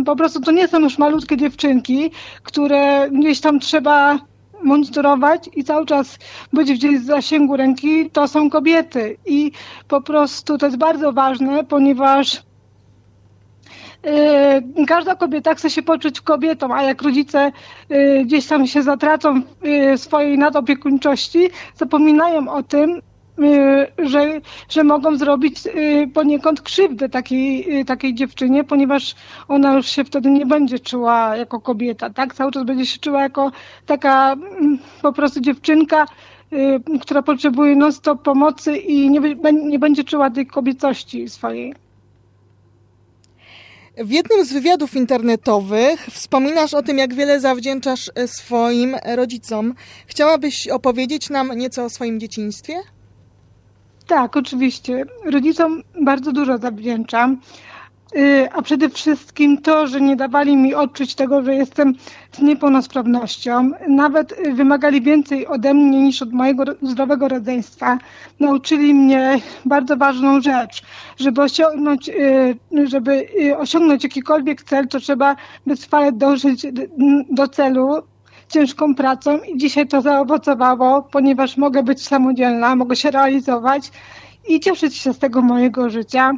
po 0.06 0.16
prostu 0.16 0.42
to 0.42 0.52
nie 0.52 0.68
są 0.68 0.80
już 0.80 0.98
malutkie 0.98 1.38
dziewczynki, 1.38 2.12
które 2.44 3.10
gdzieś 3.12 3.42
tam 3.42 3.60
trzeba 3.60 4.20
monitorować 4.64 5.50
i 5.56 5.64
cały 5.64 5.86
czas 5.86 6.18
być 6.54 6.74
gdzieś 6.74 7.00
w 7.00 7.06
zasięgu 7.06 7.58
ręki, 7.58 8.10
to 8.10 8.28
są 8.28 8.50
kobiety. 8.50 9.18
I 9.26 9.52
po 9.88 10.02
prostu 10.02 10.58
to 10.58 10.66
jest 10.66 10.78
bardzo 10.78 11.14
ważne, 11.14 11.64
ponieważ 11.64 12.44
Yy, 14.78 14.86
każda 14.86 15.16
kobieta 15.16 15.56
chce 15.56 15.70
się 15.70 15.82
poczuć 15.82 16.22
kobietą, 16.22 16.76
a 16.76 16.84
jak 16.84 17.02
rodzice 17.02 17.52
yy, 17.90 18.26
gdzieś 18.26 18.48
tam 18.48 18.68
się 18.68 18.84
zatracą 18.84 19.42
w 19.42 19.66
yy, 19.66 19.98
swojej 19.98 20.38
nadopiekuńczości, 20.38 21.50
zapominają 21.76 22.54
o 22.54 22.64
tym, 22.64 23.02
Y, 23.02 23.11
że, 23.98 24.42
że 24.70 24.84
mogą 24.84 25.18
zrobić 25.18 25.68
y, 25.68 26.10
poniekąd 26.14 26.62
krzywdę 26.62 27.10
takiej, 27.10 27.80
y, 27.80 27.86
takiej 27.86 28.14
dziewczynie, 28.14 28.64
ponieważ 28.64 29.16
ona 29.48 29.74
już 29.74 29.88
się 29.88 30.04
wtedy 30.04 30.32
nie 30.32 30.46
będzie 30.46 30.80
czuła 30.80 31.38
jako 31.38 31.60
kobieta, 31.60 32.10
tak? 32.10 32.34
Cały 32.34 32.52
czas 32.52 32.64
będzie 32.64 32.86
się 32.86 33.00
czuła 33.00 33.22
jako 33.22 33.52
taka 33.86 34.34
mm, 34.34 34.80
po 35.02 35.14
prostu 35.14 35.42
dziewczynka, 35.42 36.06
która 37.02 37.22
potrzebuje 37.22 37.76
non-stop 37.76 38.22
pomocy 38.24 38.78
i 38.78 39.10
nie, 39.10 39.20
nie 39.54 39.80
będzie 39.80 40.04
czuła 40.04 40.30
tej 40.30 40.48
kobiecości 40.48 41.30
swojej. 41.30 41.74
W 43.98 44.12
jednym 44.12 44.46
z 44.46 44.54
wywiadów 44.54 44.96
internetowych 44.96 46.06
wspominasz 46.06 46.74
o 46.74 46.82
tym, 46.82 46.98
jak 46.98 47.14
wiele 47.14 47.40
zawdzięczasz 47.40 48.12
swoim 48.26 48.96
rodzicom. 49.16 49.74
Chciałabyś 50.08 50.68
opowiedzieć 50.68 51.30
nam 51.30 51.58
nieco 51.58 51.84
o 51.86 51.90
swoim 51.90 52.20
dzieciństwie? 52.20 52.74
Tak, 54.12 54.38
oczywiście. 54.38 55.06
Rodzicom 55.26 55.84
bardzo 56.02 56.32
dużo 56.32 56.58
zawdzięczam. 56.58 57.38
Y, 58.16 58.50
a 58.54 58.62
przede 58.62 58.90
wszystkim 58.90 59.62
to, 59.62 59.88
że 59.88 60.02
nie 60.02 60.16
dawali 60.16 60.58
mi 60.58 60.76
odczuć 60.76 61.16
tego, 61.16 61.42
że 61.42 61.56
jestem 61.56 61.94
z 62.32 62.40
niepełnosprawnością. 62.40 63.72
Nawet 63.88 64.36
wymagali 64.54 65.02
więcej 65.02 65.48
ode 65.48 65.74
mnie 65.74 66.04
niż 66.04 66.22
od 66.22 66.34
mojego 66.34 66.64
zdrowego 66.82 67.28
rodzeństwa. 67.28 67.98
Nauczyli 68.40 68.94
mnie 68.94 69.40
bardzo 69.66 69.98
ważną 69.98 70.42
rzecz. 70.42 70.84
Żeby 71.18 71.42
osiągnąć, 71.42 72.10
y, 72.10 72.58
żeby 72.84 73.28
y, 73.42 73.58
osiągnąć 73.58 74.04
jakikolwiek 74.04 74.64
cel, 74.64 74.88
to 74.88 75.00
trzeba 75.00 75.36
wytrwale 75.66 76.12
dążyć 76.12 76.66
do 77.30 77.48
celu, 77.48 78.04
ciężką 78.52 78.96
pracą 78.96 79.40
i 79.40 79.58
dzisiaj 79.58 79.88
to 79.88 80.02
zaowocowało, 80.02 81.02
ponieważ 81.02 81.58
mogę 81.58 81.84
być 81.84 82.08
samodzielna, 82.08 82.76
mogę 82.76 82.96
się 82.96 83.12
realizować 83.12 83.92
i 84.48 84.60
cieszyć 84.60 84.96
się 84.96 85.14
z 85.14 85.20
tego 85.20 85.42
mojego 85.42 85.90
życia. 85.90 86.32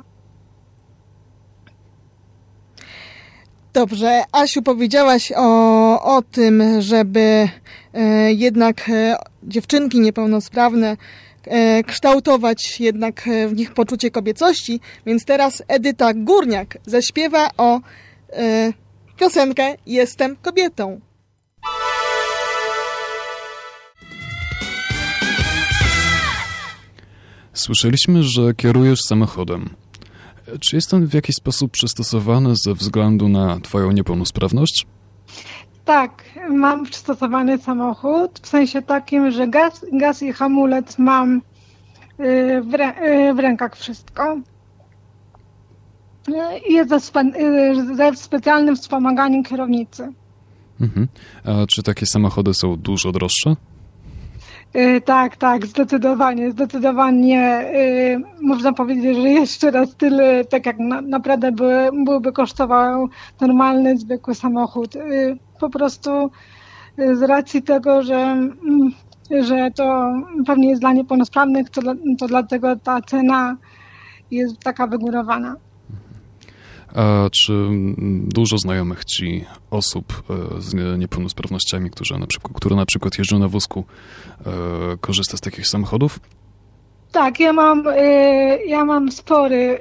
Dobrze, 3.74 4.24
Asiu, 4.32 4.62
powiedziałaś 4.62 5.34
o, 5.36 6.16
o 6.16 6.22
tym, 6.22 6.64
żeby 6.80 7.50
e, 7.94 8.34
jednak 8.34 8.90
e, 8.90 9.16
dziewczynki 9.44 10.00
niepełnosprawne 10.00 10.98
e, 11.46 11.84
kształtować 11.84 12.80
jednak 12.80 13.28
e, 13.28 13.48
w 13.48 13.56
nich 13.56 13.74
poczucie 13.74 14.12
kobiecości, 14.12 14.80
więc 15.06 15.26
teraz 15.26 15.64
Edyta 15.68 16.14
Górniak 16.14 16.78
zaśpiewa 16.86 17.50
o 17.58 17.80
e, 18.34 18.74
piosenkę 19.18 19.76
Jestem 19.86 20.36
kobietą. 20.36 21.00
Słyszeliśmy, 27.54 28.24
że 28.24 28.54
kierujesz 28.54 29.00
samochodem. 29.02 29.70
Czy 30.60 30.76
jest 30.76 30.94
on 30.94 31.08
w 31.08 31.14
jakiś 31.14 31.36
sposób 31.36 31.72
przystosowany 31.72 32.54
ze 32.66 32.74
względu 32.74 33.30
na 33.30 33.60
Twoją 33.60 33.92
niepełnosprawność? 33.92 34.86
Tak, 35.86 36.24
mam 36.50 36.86
przystosowany 36.86 37.58
samochód, 37.58 38.40
w 38.44 38.48
sensie 38.48 38.82
takim, 38.82 39.32
że 39.32 39.48
gaz, 39.48 39.86
gaz 39.94 40.24
i 40.24 40.34
hamulec 40.34 41.00
mam 41.00 41.38
y, 41.38 41.42
w, 42.62 42.74
rę, 42.74 42.94
y, 43.30 43.34
w 43.34 43.40
rękach 43.40 43.78
wszystko. 43.78 44.38
I 46.70 46.74
jest 46.74 46.90
ze, 46.90 46.98
y, 46.98 47.96
ze 47.96 48.16
specjalnym 48.16 48.76
wspomaganiem 48.76 49.44
kierownicy. 49.44 50.14
Mhm. 50.82 51.08
A 51.46 51.68
czy 51.68 51.84
takie 51.84 52.06
samochody 52.06 52.54
są 52.54 52.76
dużo 52.76 53.12
droższe? 53.12 53.56
Yy, 54.74 55.02
tak, 55.02 55.38
tak, 55.38 55.66
zdecydowanie, 55.66 56.52
zdecydowanie 56.52 57.66
yy, 57.74 58.24
można 58.42 58.74
powiedzieć, 58.74 59.18
że 59.18 59.30
jeszcze 59.30 59.72
raz 59.72 59.96
tyle, 59.96 60.46
tak 60.46 60.66
jak 60.66 60.80
na, 60.80 61.02
naprawdę 61.02 61.52
by, 61.52 61.90
byłby 62.06 62.32
kosztował 62.32 63.10
normalny, 63.42 63.98
zwykły 63.98 64.36
samochód. 64.36 64.96
Yy, 64.96 65.38
po 65.60 65.70
prostu 65.70 66.32
y, 67.00 67.16
z 67.16 67.22
racji 67.22 67.64
tego, 67.64 68.04
że, 68.04 68.16
mm, 68.16 68.92
że 69.42 69.72
to 69.72 70.14
pewnie 70.46 70.70
jest 70.70 70.82
dla 70.82 70.94
niepełnosprawnych, 70.94 71.70
to, 71.70 71.82
to 72.20 72.28
dlatego 72.28 72.76
ta 72.76 73.02
cena 73.02 73.58
jest 74.32 74.60
taka 74.60 74.88
wygórowana. 74.88 75.56
A 76.96 77.30
czy 77.30 77.54
dużo 78.24 78.58
znajomych 78.58 79.06
ci 79.06 79.46
osób 79.72 80.24
e, 80.58 80.62
z 80.62 80.74
niepełnosprawnościami, 81.00 81.90
które 81.90 82.20
na 82.20 82.28
przykład, 82.28 82.54
które 82.54 82.76
na 82.76 82.86
przykład 82.86 83.18
jeżdżą 83.18 83.40
na 83.40 83.48
wózku, 83.48 83.84
e, 84.46 84.52
korzysta 85.02 85.38
z 85.38 85.42
takich 85.42 85.68
samochodów? 85.68 86.20
Tak, 87.12 87.40
ja 87.40 87.54
mam, 87.54 87.84
e, 87.88 88.66
ja 88.66 88.86
mam 88.86 89.12
spory, 89.12 89.80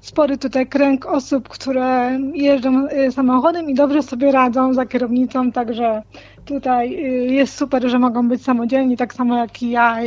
spory 0.00 0.38
tutaj 0.38 0.66
kręg 0.66 1.06
osób, 1.06 1.48
które 1.48 2.18
jeżdżą 2.34 2.86
samochodem 3.10 3.70
i 3.70 3.74
dobrze 3.74 4.02
sobie 4.02 4.32
radzą 4.32 4.74
za 4.74 4.86
kierownicą, 4.86 5.52
także 5.52 6.02
tutaj 6.44 6.90
jest 7.32 7.56
super, 7.56 7.90
że 7.90 7.98
mogą 7.98 8.28
być 8.28 8.42
samodzielni, 8.42 8.96
tak 8.96 9.14
samo 9.14 9.36
jak 9.36 9.62
i 9.62 9.70
ja 9.70 10.06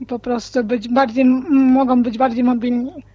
i 0.00 0.06
po 0.08 0.18
prostu 0.18 0.64
być 0.64 0.88
bardziej, 0.88 1.24
mogą 1.50 2.02
być 2.02 2.18
bardziej 2.18 2.44
mobilni. 2.44 3.11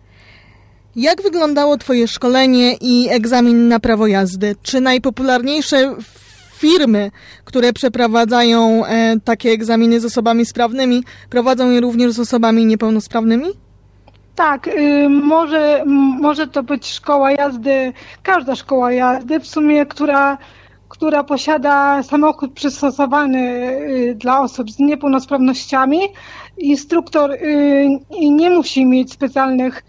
Jak 0.98 1.22
wyglądało 1.22 1.78
Twoje 1.78 2.08
szkolenie 2.08 2.74
i 2.82 3.08
egzamin 3.10 3.68
na 3.68 3.80
prawo 3.80 4.08
jazdy? 4.08 4.56
Czy 4.64 4.82
najpopularniejsze 4.82 5.96
firmy, 6.54 7.12
które 7.46 7.74
przeprowadzają 7.74 8.86
e, 8.86 9.20
takie 9.20 9.50
egzaminy 9.50 10.00
z 10.00 10.06
osobami 10.06 10.46
sprawnymi, 10.46 11.04
prowadzą 11.30 11.72
je 11.72 11.82
również 11.82 12.12
z 12.12 12.20
osobami 12.20 12.66
niepełnosprawnymi? 12.66 13.48
Tak, 14.36 14.68
y, 14.68 15.10
może, 15.10 15.84
może 16.22 16.48
to 16.48 16.64
być 16.64 16.88
szkoła 16.88 17.32
jazdy, 17.32 17.94
każda 18.24 18.56
szkoła 18.56 18.92
jazdy 18.92 19.40
w 19.40 19.48
sumie, 19.48 19.86
która, 19.86 20.38
która 20.90 21.24
posiada 21.24 22.04
samochód 22.04 22.54
przystosowany 22.54 23.40
y, 23.40 24.16
dla 24.16 24.42
osób 24.42 24.72
z 24.72 24.80
niepełnosprawnościami. 24.80 26.00
Instruktor 26.58 27.32
y, 27.32 27.88
nie 28.22 28.50
musi 28.50 28.86
mieć 28.86 29.12
specjalnych 29.12 29.84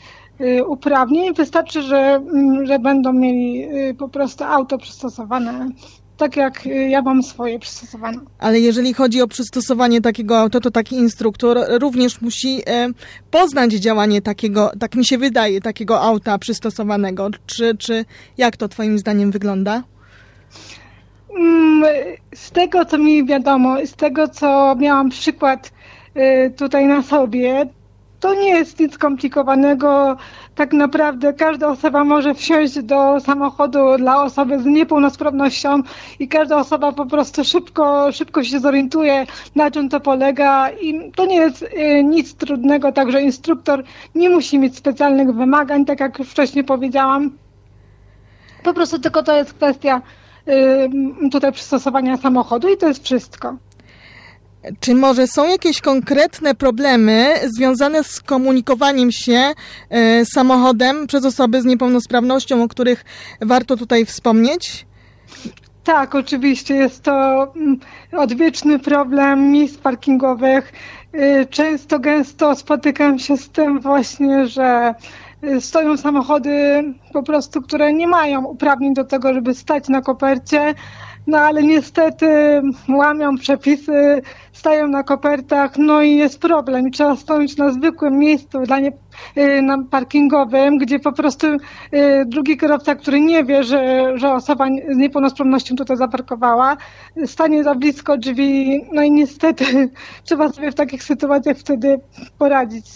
uprawnień. 0.66 1.35
Wystarczy, 1.35 1.83
że, 1.83 1.99
mm, 1.99 2.66
że 2.66 2.78
będą 2.78 3.12
mieli 3.12 3.64
y, 3.90 3.95
po 3.95 4.09
prostu 4.09 4.45
auto 4.45 4.78
przystosowane 4.78 5.68
tak 6.18 6.37
jak 6.37 6.66
ja 6.88 7.02
mam 7.02 7.23
swoje 7.23 7.59
przystosowane. 7.59 8.18
Ale 8.38 8.61
jeżeli 8.61 8.95
chodzi 8.95 9.23
o 9.23 9.28
przystosowanie 9.28 10.00
takiego 10.00 10.38
auta, 10.38 10.61
to 10.61 10.71
taki 10.71 10.97
instruktor 10.97 11.59
również 11.68 12.21
musi 12.21 12.62
e, 12.66 12.88
poznać 13.30 13.73
działanie 13.73 14.23
takiego, 14.23 14.71
tak 14.80 14.95
mi 14.95 15.07
się 15.07 15.18
wydaje, 15.18 15.61
takiego 15.61 16.00
auta 16.00 16.38
przystosowanego. 16.38 17.30
Czy, 17.47 17.76
czy 17.76 18.04
jak 18.38 18.57
to 18.57 18.68
twoim 18.68 18.99
zdaniem 18.99 19.30
wygląda? 19.30 19.83
Mm, 21.38 21.85
z 22.35 22.50
tego, 22.50 22.85
co 22.85 22.99
mi 22.99 23.26
wiadomo, 23.26 23.76
z 23.87 23.95
tego, 23.95 24.28
co 24.28 24.76
miałam 24.78 25.11
przykład 25.11 25.73
y, 26.16 26.52
tutaj 26.57 26.87
na 26.87 27.02
sobie, 27.02 27.66
to 28.21 28.35
nie 28.35 28.49
jest 28.49 28.81
nic 28.81 28.95
skomplikowanego. 28.95 30.17
Tak 30.55 30.73
naprawdę 30.73 31.33
każda 31.33 31.69
osoba 31.69 32.05
może 32.05 32.35
wsiąść 32.35 32.83
do 32.83 33.21
samochodu 33.21 33.97
dla 33.99 34.23
osoby 34.23 34.59
z 34.63 34.65
niepełnosprawnością 34.65 35.83
i 36.19 36.29
każda 36.29 36.57
osoba 36.57 36.93
po 36.93 37.07
prostu 37.07 37.45
szybko, 37.45 38.13
szybko 38.13 38.45
się 38.45 38.61
zorientuje, 38.61 39.27
na 39.55 39.71
czym 39.71 39.89
to 39.89 40.01
polega 40.01 40.71
i 40.71 41.13
to 41.17 41.27
nie 41.27 41.37
jest 41.37 41.63
y, 41.63 42.05
nic 42.05 42.35
trudnego, 42.35 42.93
także 42.93 43.23
instruktor 43.23 43.85
nie 44.15 44.31
musi 44.31 44.59
mieć 44.59 44.77
specjalnych 44.77 45.35
wymagań, 45.35 45.85
tak 45.85 46.01
jak 46.01 46.19
wcześniej 46.19 46.65
powiedziałam. 46.65 47.31
Po 48.63 48.75
prostu 48.75 48.99
tylko 48.99 49.23
to 49.23 49.37
jest 49.37 49.55
kwestia 49.55 50.03
y, 50.49 51.31
tutaj 51.31 51.53
przystosowania 51.53 52.17
samochodu 52.17 52.69
i 52.69 52.77
to 52.77 52.89
jest 52.89 53.05
wszystko. 53.05 53.57
Czy 54.81 54.95
może 54.95 55.27
są 55.27 55.49
jakieś 55.49 55.81
konkretne 55.81 56.55
problemy 56.55 57.35
związane 57.57 58.05
z 58.05 58.21
komunikowaniem 58.21 59.12
się 59.12 59.53
e, 59.91 60.25
samochodem 60.25 61.07
przez 61.07 61.25
osoby 61.25 61.62
z 61.62 61.65
niepełnosprawnością, 61.65 62.62
o 62.62 62.69
których 62.69 63.05
warto 63.41 63.77
tutaj 63.77 64.05
wspomnieć? 64.05 64.87
Tak, 65.85 66.15
oczywiście. 66.15 66.75
Jest 66.75 67.03
to 67.03 67.12
mm, 67.57 67.79
odwieczny 68.12 68.79
problem 68.79 69.50
miejsc 69.50 69.79
parkingowych. 69.79 70.73
Y, 71.15 71.47
często, 71.50 71.99
gęsto 71.99 72.57
spotykam 72.57 73.19
się 73.19 73.37
z 73.37 73.49
tym 73.49 73.81
właśnie, 73.81 74.47
że 74.47 74.95
y, 75.45 75.61
stoją 75.61 75.97
samochody 75.97 76.85
po 77.12 77.23
prostu, 77.23 77.62
które 77.62 77.93
nie 77.93 78.07
mają 78.07 78.45
uprawnień 78.45 78.95
do 78.95 79.05
tego, 79.05 79.35
żeby 79.35 79.55
stać 79.55 79.88
na 79.88 80.03
kopercie, 80.03 80.75
no 81.29 81.39
ale 81.39 81.63
niestety 81.63 82.27
łamią 82.89 83.37
przepisy, 83.37 84.23
stają 84.53 84.89
na 84.89 85.03
kopertach, 85.03 85.79
no 85.79 86.03
i 86.03 86.17
jest 86.17 86.39
problem. 86.39 86.91
Trzeba 86.91 87.17
stanąć 87.17 87.57
na 87.57 87.73
zwykłym 87.73 88.19
miejscu 88.19 88.63
dla 88.63 88.81
nie, 88.81 88.93
y, 89.37 89.63
na 89.63 89.85
parkingowym, 89.91 90.79
gdzie 90.79 90.99
po 90.99 91.13
prostu 91.13 91.47
y, 91.47 91.59
drugi 92.27 92.57
kierowca, 92.57 92.95
który 92.95 93.21
nie 93.21 93.45
wie, 93.45 93.65
że, 93.65 94.13
że 94.19 94.33
osoba 94.33 94.67
z 94.67 94.97
niepełnosprawnością 94.97 95.77
tutaj 95.77 95.97
zaparkowała, 95.97 96.77
stanie 97.27 97.65
za 97.65 97.75
blisko 97.75 98.19
drzwi, 98.19 98.81
no 98.93 99.03
i 99.03 99.11
niestety 99.11 99.65
trzeba 100.25 100.53
sobie 100.53 100.73
w 100.73 100.75
takich 100.75 101.03
sytuacjach 101.03 101.57
wtedy 101.57 102.01
poradzić. 102.39 102.87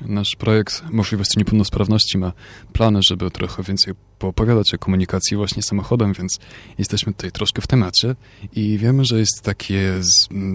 Nasz 0.00 0.36
projekt 0.36 0.82
Możliwości 0.90 1.38
Niepełnosprawności 1.38 2.18
ma 2.18 2.32
plany, 2.72 3.00
żeby 3.02 3.30
trochę 3.30 3.62
więcej 3.62 3.94
poopowiadać 4.18 4.74
o 4.74 4.78
komunikacji 4.78 5.36
właśnie 5.36 5.62
samochodem, 5.62 6.12
więc 6.12 6.38
jesteśmy 6.78 7.12
tutaj 7.12 7.32
troszkę 7.32 7.62
w 7.62 7.66
temacie 7.66 8.16
i 8.52 8.78
wiemy, 8.78 9.04
że 9.04 9.18
jest 9.18 9.42
takie, 9.42 9.92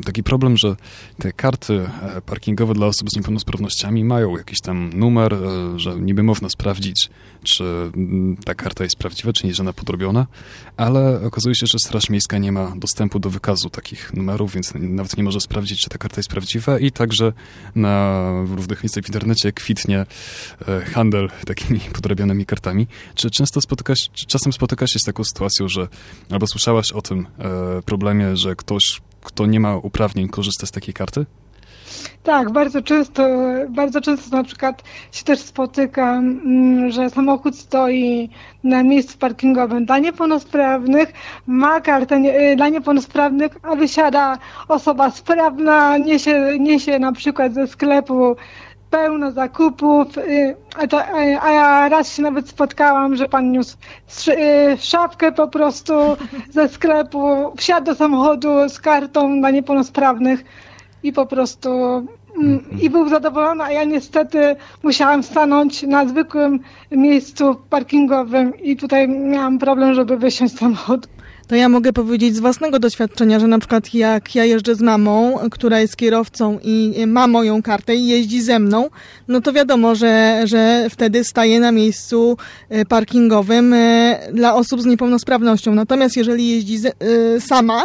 taki 0.05 0.23
problem, 0.23 0.57
że 0.57 0.75
te 1.17 1.33
karty 1.33 1.73
e, 2.01 2.21
parkingowe 2.21 2.73
dla 2.73 2.87
osób 2.87 3.09
z 3.09 3.15
niepełnosprawnościami 3.15 4.03
mają 4.03 4.37
jakiś 4.37 4.61
tam 4.61 4.89
numer, 4.93 5.33
e, 5.33 5.79
że 5.79 5.95
niby 5.95 6.23
można 6.23 6.49
sprawdzić, 6.49 7.09
czy 7.43 7.91
ta 8.45 8.55
karta 8.55 8.83
jest 8.83 8.95
prawdziwa, 8.95 9.33
czy 9.33 9.47
nie, 9.47 9.53
że 9.53 9.63
ona 9.63 9.73
podrobiona, 9.73 10.27
ale 10.77 11.21
okazuje 11.25 11.55
się, 11.55 11.67
że 11.67 11.77
Straż 11.79 12.09
Miejska 12.09 12.37
nie 12.37 12.51
ma 12.51 12.73
dostępu 12.75 13.19
do 13.19 13.29
wykazu 13.29 13.69
takich 13.69 14.13
numerów, 14.13 14.53
więc 14.53 14.73
nawet 14.75 15.17
nie 15.17 15.23
może 15.23 15.41
sprawdzić, 15.41 15.81
czy 15.81 15.89
ta 15.89 15.97
karta 15.97 16.19
jest 16.19 16.29
prawdziwa 16.29 16.79
i 16.79 16.91
także 16.91 17.33
na 17.75 18.31
różnych 18.55 18.83
miejscach 18.83 19.03
w 19.03 19.07
internecie 19.07 19.51
kwitnie 19.51 20.05
e, 20.67 20.81
handel 20.81 21.29
takimi 21.45 21.79
podrobionymi 21.95 22.45
kartami. 22.45 22.87
Czy 23.15 23.31
często 23.31 23.61
spotykasz, 23.61 24.09
czasem 24.27 24.53
spotykasz 24.53 24.91
się 24.91 24.99
z 24.99 25.05
taką 25.05 25.23
sytuacją, 25.23 25.67
że 25.67 25.87
albo 26.29 26.47
słyszałaś 26.47 26.91
o 26.91 27.01
tym 27.01 27.27
e, 27.39 27.81
problemie, 27.81 28.37
że 28.37 28.55
ktoś, 28.55 29.01
kto 29.23 29.45
nie 29.45 29.59
ma 29.59 29.77
uprawnień, 29.77 30.29
korzysta 30.29 30.67
z 30.67 30.71
takiej 30.71 30.93
karty? 30.93 31.25
Tak, 32.23 32.51
bardzo 32.51 32.81
często, 32.81 33.23
bardzo 33.69 34.01
często 34.01 34.37
na 34.37 34.43
przykład 34.43 34.83
się 35.11 35.23
też 35.23 35.39
spotykam, 35.39 36.17
mm, 36.17 36.91
że 36.91 37.09
samochód 37.09 37.57
stoi 37.57 38.29
na 38.63 38.83
miejscu 38.83 39.17
parkingowym 39.17 39.85
dla 39.85 39.99
niepełnosprawnych, 39.99 41.13
ma 41.47 41.81
kartę 41.81 42.15
y, 42.15 42.55
dla 42.55 42.69
niepełnosprawnych, 42.69 43.57
a 43.63 43.75
wysiada 43.75 44.37
osoba 44.67 45.11
sprawna, 45.11 45.97
niesie, 45.97 46.57
niesie 46.59 46.99
na 46.99 47.11
przykład 47.11 47.53
ze 47.53 47.67
sklepu 47.67 48.35
pełno 48.89 49.31
zakupów, 49.31 50.17
y, 50.17 50.55
a, 50.75 50.87
to, 50.87 51.05
a 51.41 51.51
ja 51.51 51.89
raz 51.89 52.15
się 52.15 52.21
nawet 52.21 52.49
spotkałam, 52.49 53.15
że 53.15 53.29
pan 53.29 53.51
niósł 53.51 53.77
y, 54.27 54.77
szafkę 54.77 55.31
po 55.31 55.47
prostu 55.47 55.93
ze 56.49 56.69
sklepu, 56.69 57.53
wsiadł 57.57 57.85
do 57.85 57.95
samochodu 57.95 58.69
z 58.69 58.79
kartą 58.79 59.39
dla 59.39 59.51
niepełnosprawnych 59.51 60.43
i 61.03 61.13
po 61.13 61.25
prostu 61.25 61.69
mm, 62.37 62.63
i 62.81 62.89
był 62.89 63.09
zadowolony, 63.09 63.63
a 63.63 63.71
ja 63.71 63.83
niestety 63.83 64.55
musiałam 64.83 65.23
stanąć 65.23 65.83
na 65.83 66.07
zwykłym 66.07 66.59
miejscu 66.91 67.55
parkingowym 67.69 68.53
i 68.63 68.75
tutaj 68.75 69.07
miałam 69.07 69.59
problem, 69.59 69.93
żeby 69.93 70.17
wysiąść 70.17 70.53
z 70.53 70.59
samochodu 70.59 71.07
to 71.51 71.55
ja 71.55 71.69
mogę 71.69 71.93
powiedzieć 71.93 72.35
z 72.35 72.39
własnego 72.39 72.79
doświadczenia, 72.79 73.39
że 73.39 73.47
na 73.47 73.59
przykład 73.59 73.93
jak 73.93 74.35
ja 74.35 74.45
jeżdżę 74.45 74.75
z 74.75 74.81
mamą, 74.81 75.39
która 75.51 75.79
jest 75.79 75.97
kierowcą 75.97 76.59
i 76.63 77.03
ma 77.07 77.27
moją 77.27 77.61
kartę 77.61 77.95
i 77.95 78.07
jeździ 78.07 78.41
ze 78.41 78.59
mną, 78.59 78.89
no 79.27 79.41
to 79.41 79.53
wiadomo, 79.53 79.95
że, 79.95 80.41
że 80.45 80.87
wtedy 80.89 81.23
staje 81.23 81.59
na 81.59 81.71
miejscu 81.71 82.37
e, 82.69 82.85
parkingowym 82.85 83.73
e, 83.73 84.19
dla 84.33 84.55
osób 84.55 84.81
z 84.81 84.85
niepełnosprawnością. 84.85 85.75
Natomiast 85.75 86.17
jeżeli 86.17 86.49
jeździ 86.49 86.77
e, 86.87 87.39
sama, 87.39 87.83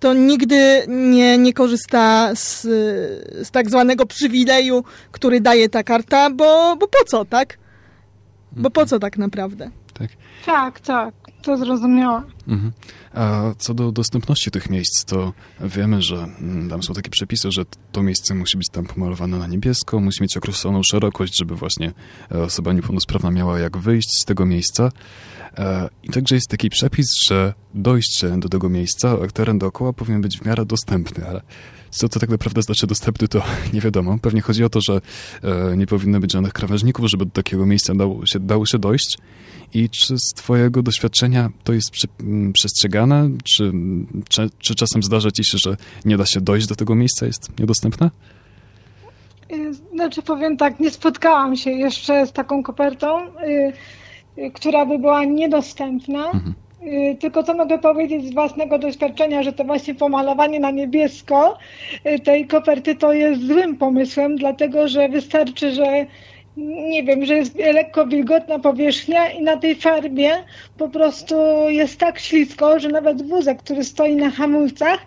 to 0.00 0.14
nigdy 0.14 0.84
nie, 0.88 1.38
nie 1.38 1.52
korzysta 1.52 2.34
z, 2.34 2.62
z 3.46 3.50
tak 3.50 3.70
zwanego 3.70 4.06
przywileju, 4.06 4.84
który 5.10 5.40
daje 5.40 5.68
ta 5.68 5.82
karta, 5.82 6.30
bo, 6.30 6.76
bo 6.76 6.88
po 6.88 7.04
co, 7.04 7.24
tak? 7.24 7.58
Bo 8.52 8.70
po 8.70 8.86
co 8.86 8.98
tak 8.98 9.18
naprawdę? 9.18 9.70
Tak, 9.94 10.10
tak, 10.46 10.80
tak 10.80 11.14
to 11.44 11.56
zrozumiałam. 11.56 12.24
Mhm. 12.48 12.72
A 13.14 13.42
co 13.58 13.74
do 13.74 13.92
dostępności 13.92 14.50
tych 14.50 14.70
miejsc, 14.70 15.04
to 15.04 15.32
wiemy, 15.60 16.02
że 16.02 16.16
mm, 16.16 16.68
tam 16.68 16.82
są 16.82 16.94
takie 16.94 17.10
przepisy, 17.10 17.52
że 17.52 17.64
to 17.92 18.02
miejsce 18.02 18.34
musi 18.34 18.58
być 18.58 18.68
tam 18.72 18.86
pomalowane 18.86 19.38
na 19.38 19.46
niebiesko, 19.46 20.00
musi 20.00 20.22
mieć 20.22 20.36
określoną 20.36 20.82
szerokość, 20.82 21.38
żeby 21.38 21.54
właśnie 21.54 21.92
e, 22.32 22.42
osoba 22.42 22.72
niepełnosprawna 22.72 23.30
miała 23.30 23.58
jak 23.58 23.76
wyjść 23.76 24.08
z 24.22 24.24
tego 24.24 24.46
miejsca. 24.46 24.90
E, 25.58 25.88
I 26.02 26.10
także 26.10 26.34
jest 26.34 26.48
taki 26.48 26.70
przepis, 26.70 27.06
że 27.28 27.54
dojście 27.74 28.38
do 28.38 28.48
tego 28.48 28.68
miejsca, 28.68 29.16
teren 29.34 29.58
dookoła 29.58 29.92
powinien 29.92 30.20
być 30.20 30.38
w 30.38 30.46
miarę 30.46 30.66
dostępny, 30.66 31.26
ale 31.28 31.40
co 31.90 32.08
to 32.08 32.20
tak 32.20 32.30
naprawdę 32.30 32.62
znaczy 32.62 32.86
dostępny, 32.86 33.28
to 33.28 33.42
nie 33.74 33.80
wiadomo. 33.80 34.18
Pewnie 34.22 34.40
chodzi 34.40 34.64
o 34.64 34.68
to, 34.68 34.80
że 34.80 35.00
e, 35.42 35.76
nie 35.76 35.86
powinno 35.86 36.20
być 36.20 36.32
żadnych 36.32 36.52
krawężników, 36.52 37.06
żeby 37.06 37.24
do 37.24 37.30
takiego 37.30 37.66
miejsca 37.66 37.94
dało 37.94 38.26
się, 38.26 38.40
dało 38.40 38.66
się 38.66 38.78
dojść. 38.78 39.18
I 39.74 39.88
czy 39.88 40.18
z 40.18 40.34
Twojego 40.34 40.82
doświadczenia 40.82 41.50
to 41.64 41.72
jest 41.72 41.90
przy, 41.90 42.06
przestrzegane? 42.52 43.30
Czy, 43.44 43.72
czy, 44.28 44.50
czy, 44.58 44.74
czasem 44.74 45.02
zdarza 45.02 45.30
Ci 45.30 45.44
się, 45.44 45.58
że 45.58 45.76
nie 46.04 46.16
da 46.16 46.26
się 46.26 46.40
dojść 46.40 46.66
do 46.66 46.76
tego 46.76 46.94
miejsca, 46.94 47.26
jest 47.26 47.58
niedostępne? 47.58 48.10
Y, 49.52 49.74
znaczy 49.74 50.22
powiem 50.22 50.56
tak, 50.56 50.80
nie 50.80 50.90
spotkałam 50.90 51.56
się 51.56 51.70
jeszcze 51.70 52.26
z 52.26 52.32
taką 52.32 52.62
kopertą, 52.62 53.26
y, 53.26 53.72
y, 54.38 54.50
która 54.50 54.86
by 54.86 54.98
była 54.98 55.24
niedostępna. 55.24 56.24
Mhm. 56.24 56.54
Tylko 57.20 57.42
co 57.42 57.54
mogę 57.54 57.78
powiedzieć 57.78 58.28
z 58.28 58.34
własnego 58.34 58.78
doświadczenia, 58.78 59.42
że 59.42 59.52
to 59.52 59.64
właśnie 59.64 59.94
pomalowanie 59.94 60.60
na 60.60 60.70
niebiesko 60.70 61.58
tej 62.24 62.46
koperty 62.46 62.94
to 62.94 63.12
jest 63.12 63.46
złym 63.46 63.76
pomysłem, 63.76 64.36
dlatego 64.36 64.88
że 64.88 65.08
wystarczy, 65.08 65.72
że 65.72 66.06
nie 66.56 67.04
wiem, 67.04 67.26
że 67.26 67.34
jest 67.34 67.54
lekko 67.58 68.06
wilgotna 68.06 68.58
powierzchnia 68.58 69.30
i 69.30 69.42
na 69.42 69.56
tej 69.56 69.74
farbie 69.74 70.44
po 70.78 70.88
prostu 70.88 71.34
jest 71.68 71.98
tak 71.98 72.18
ślisko, 72.18 72.80
że 72.80 72.88
nawet 72.88 73.28
wózek, 73.28 73.58
który 73.58 73.84
stoi 73.84 74.16
na 74.16 74.30
hamulcach 74.30 75.06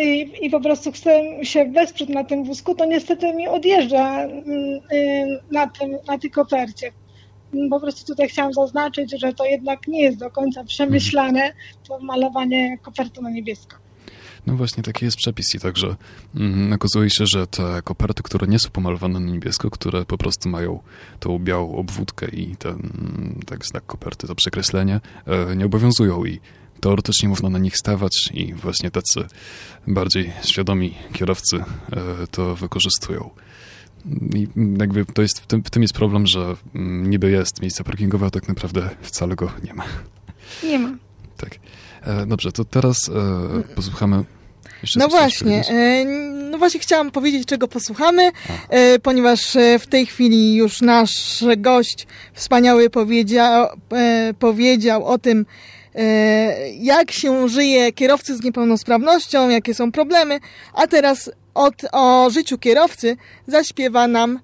i, 0.00 0.32
i, 0.40 0.50
po 0.50 0.60
prostu 0.60 0.92
chcę 0.92 1.20
się 1.42 1.64
wesprzeć 1.64 2.08
na 2.08 2.24
tym 2.24 2.44
wózku, 2.44 2.74
to 2.74 2.84
niestety 2.84 3.34
mi 3.34 3.48
odjeżdża 3.48 4.22
mm, 4.22 4.44
y, 4.92 5.40
na, 5.50 5.66
tym, 5.66 5.90
na 6.08 6.18
tej 6.18 6.30
kopercie 6.30 6.92
po 7.70 7.80
prostu 7.80 8.06
tutaj 8.06 8.28
chciałam 8.28 8.52
zaznaczyć, 8.52 9.20
że 9.20 9.32
to 9.32 9.44
jednak 9.44 9.86
nie 9.88 10.02
jest 10.02 10.18
do 10.18 10.30
końca 10.30 10.64
przemyślane, 10.64 11.52
to 11.88 11.98
malowanie 11.98 12.78
koperty 12.78 13.22
na 13.22 13.30
niebiesko. 13.30 13.81
No 14.46 14.56
właśnie, 14.56 14.82
taki 14.82 15.04
jest 15.04 15.16
przepis 15.16 15.54
i 15.54 15.60
także 15.60 15.96
mm, 16.36 16.72
okazuje 16.72 17.10
się, 17.10 17.26
że 17.26 17.46
te 17.46 17.82
koperty, 17.84 18.22
które 18.22 18.46
nie 18.46 18.58
są 18.58 18.70
pomalowane 18.70 19.20
na 19.20 19.32
niebiesko, 19.32 19.70
które 19.70 20.04
po 20.04 20.18
prostu 20.18 20.48
mają 20.48 20.80
tą 21.20 21.38
białą 21.38 21.76
obwódkę 21.76 22.28
i 22.28 22.56
ten 22.56 22.92
tak 23.46 23.66
znak 23.66 23.86
koperty, 23.86 24.26
to 24.26 24.34
przekreślenie, 24.34 25.00
nie 25.56 25.66
obowiązują 25.66 26.24
i 26.24 26.40
teoretycznie 26.82 27.28
można 27.28 27.50
na 27.50 27.58
nich 27.58 27.76
stawać 27.76 28.30
i 28.34 28.54
właśnie 28.54 28.90
tacy 28.90 29.24
bardziej 29.86 30.32
świadomi 30.44 30.94
kierowcy 31.12 31.56
e, 31.56 32.26
to 32.30 32.56
wykorzystują. 32.56 33.30
I 34.34 34.48
jakby 34.78 35.04
to 35.04 35.22
jest, 35.22 35.40
w 35.40 35.46
tym, 35.46 35.64
w 35.64 35.70
tym 35.70 35.82
jest 35.82 35.94
problem, 35.94 36.26
że 36.26 36.56
mm, 36.74 37.10
niby 37.10 37.30
jest 37.30 37.62
miejsce 37.62 37.84
parkingowe, 37.84 38.26
a 38.26 38.30
tak 38.30 38.48
naprawdę 38.48 38.90
wcale 39.02 39.36
go 39.36 39.52
nie 39.64 39.74
ma. 39.74 39.84
Nie 40.64 40.78
ma. 40.78 40.96
E, 42.06 42.26
dobrze, 42.26 42.52
to 42.52 42.64
teraz 42.64 43.08
e, 43.08 43.74
posłuchamy 43.74 44.24
jeszcze 44.82 45.00
no 45.00 45.08
właśnie, 45.08 45.64
e, 45.68 46.04
no 46.50 46.58
właśnie 46.58 46.80
chciałam 46.80 47.10
powiedzieć, 47.10 47.46
czego 47.46 47.68
posłuchamy, 47.68 48.30
ponieważ 49.02 49.56
w 49.80 49.86
tej 49.86 50.06
chwili 50.06 50.54
już 50.54 50.80
nasz 50.80 51.44
gość 51.56 52.06
wspaniały 52.32 52.90
powiedział, 52.90 53.68
powiedział 54.38 55.06
o 55.06 55.18
tym, 55.18 55.46
jak 56.78 57.10
się 57.10 57.48
żyje 57.48 57.92
kierowcy 57.92 58.36
z 58.36 58.42
niepełnosprawnością, 58.42 59.48
jakie 59.48 59.74
są 59.74 59.92
problemy, 59.92 60.40
a 60.74 60.86
teraz 60.86 61.30
od, 61.54 61.74
o 61.92 62.30
życiu 62.30 62.58
kierowcy 62.58 63.16
zaśpiewa 63.46 64.06
nam 64.06 64.40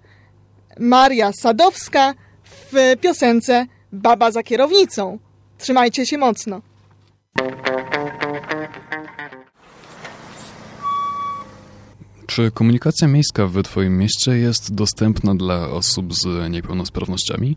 Maria 0.79 1.33
Sadowska 1.33 2.15
w 2.45 2.97
piosence 3.01 3.67
Baba 3.93 4.31
za 4.31 4.43
kierownicą. 4.43 5.19
Trzymajcie 5.59 6.07
się 6.07 6.19
mocno. 6.19 6.61
Czy 12.27 12.51
komunikacja 12.51 13.09
miejska 13.09 13.47
w 13.47 13.63
Twoim 13.63 13.99
mieście 13.99 14.31
jest 14.31 14.75
dostępna 14.75 15.35
dla 15.35 15.69
osób 15.69 16.15
z 16.15 16.51
niepełnosprawnościami? 16.51 17.57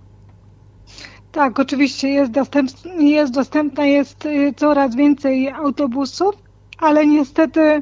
Tak, 1.32 1.60
oczywiście 1.60 2.10
jest, 2.10 2.32
dostęp, 2.32 2.72
jest 3.00 3.34
dostępna, 3.34 3.86
jest 3.86 4.26
y, 4.26 4.54
coraz 4.58 4.96
więcej 4.96 5.50
autobusów, 5.50 6.36
ale 6.78 7.08
niestety 7.08 7.82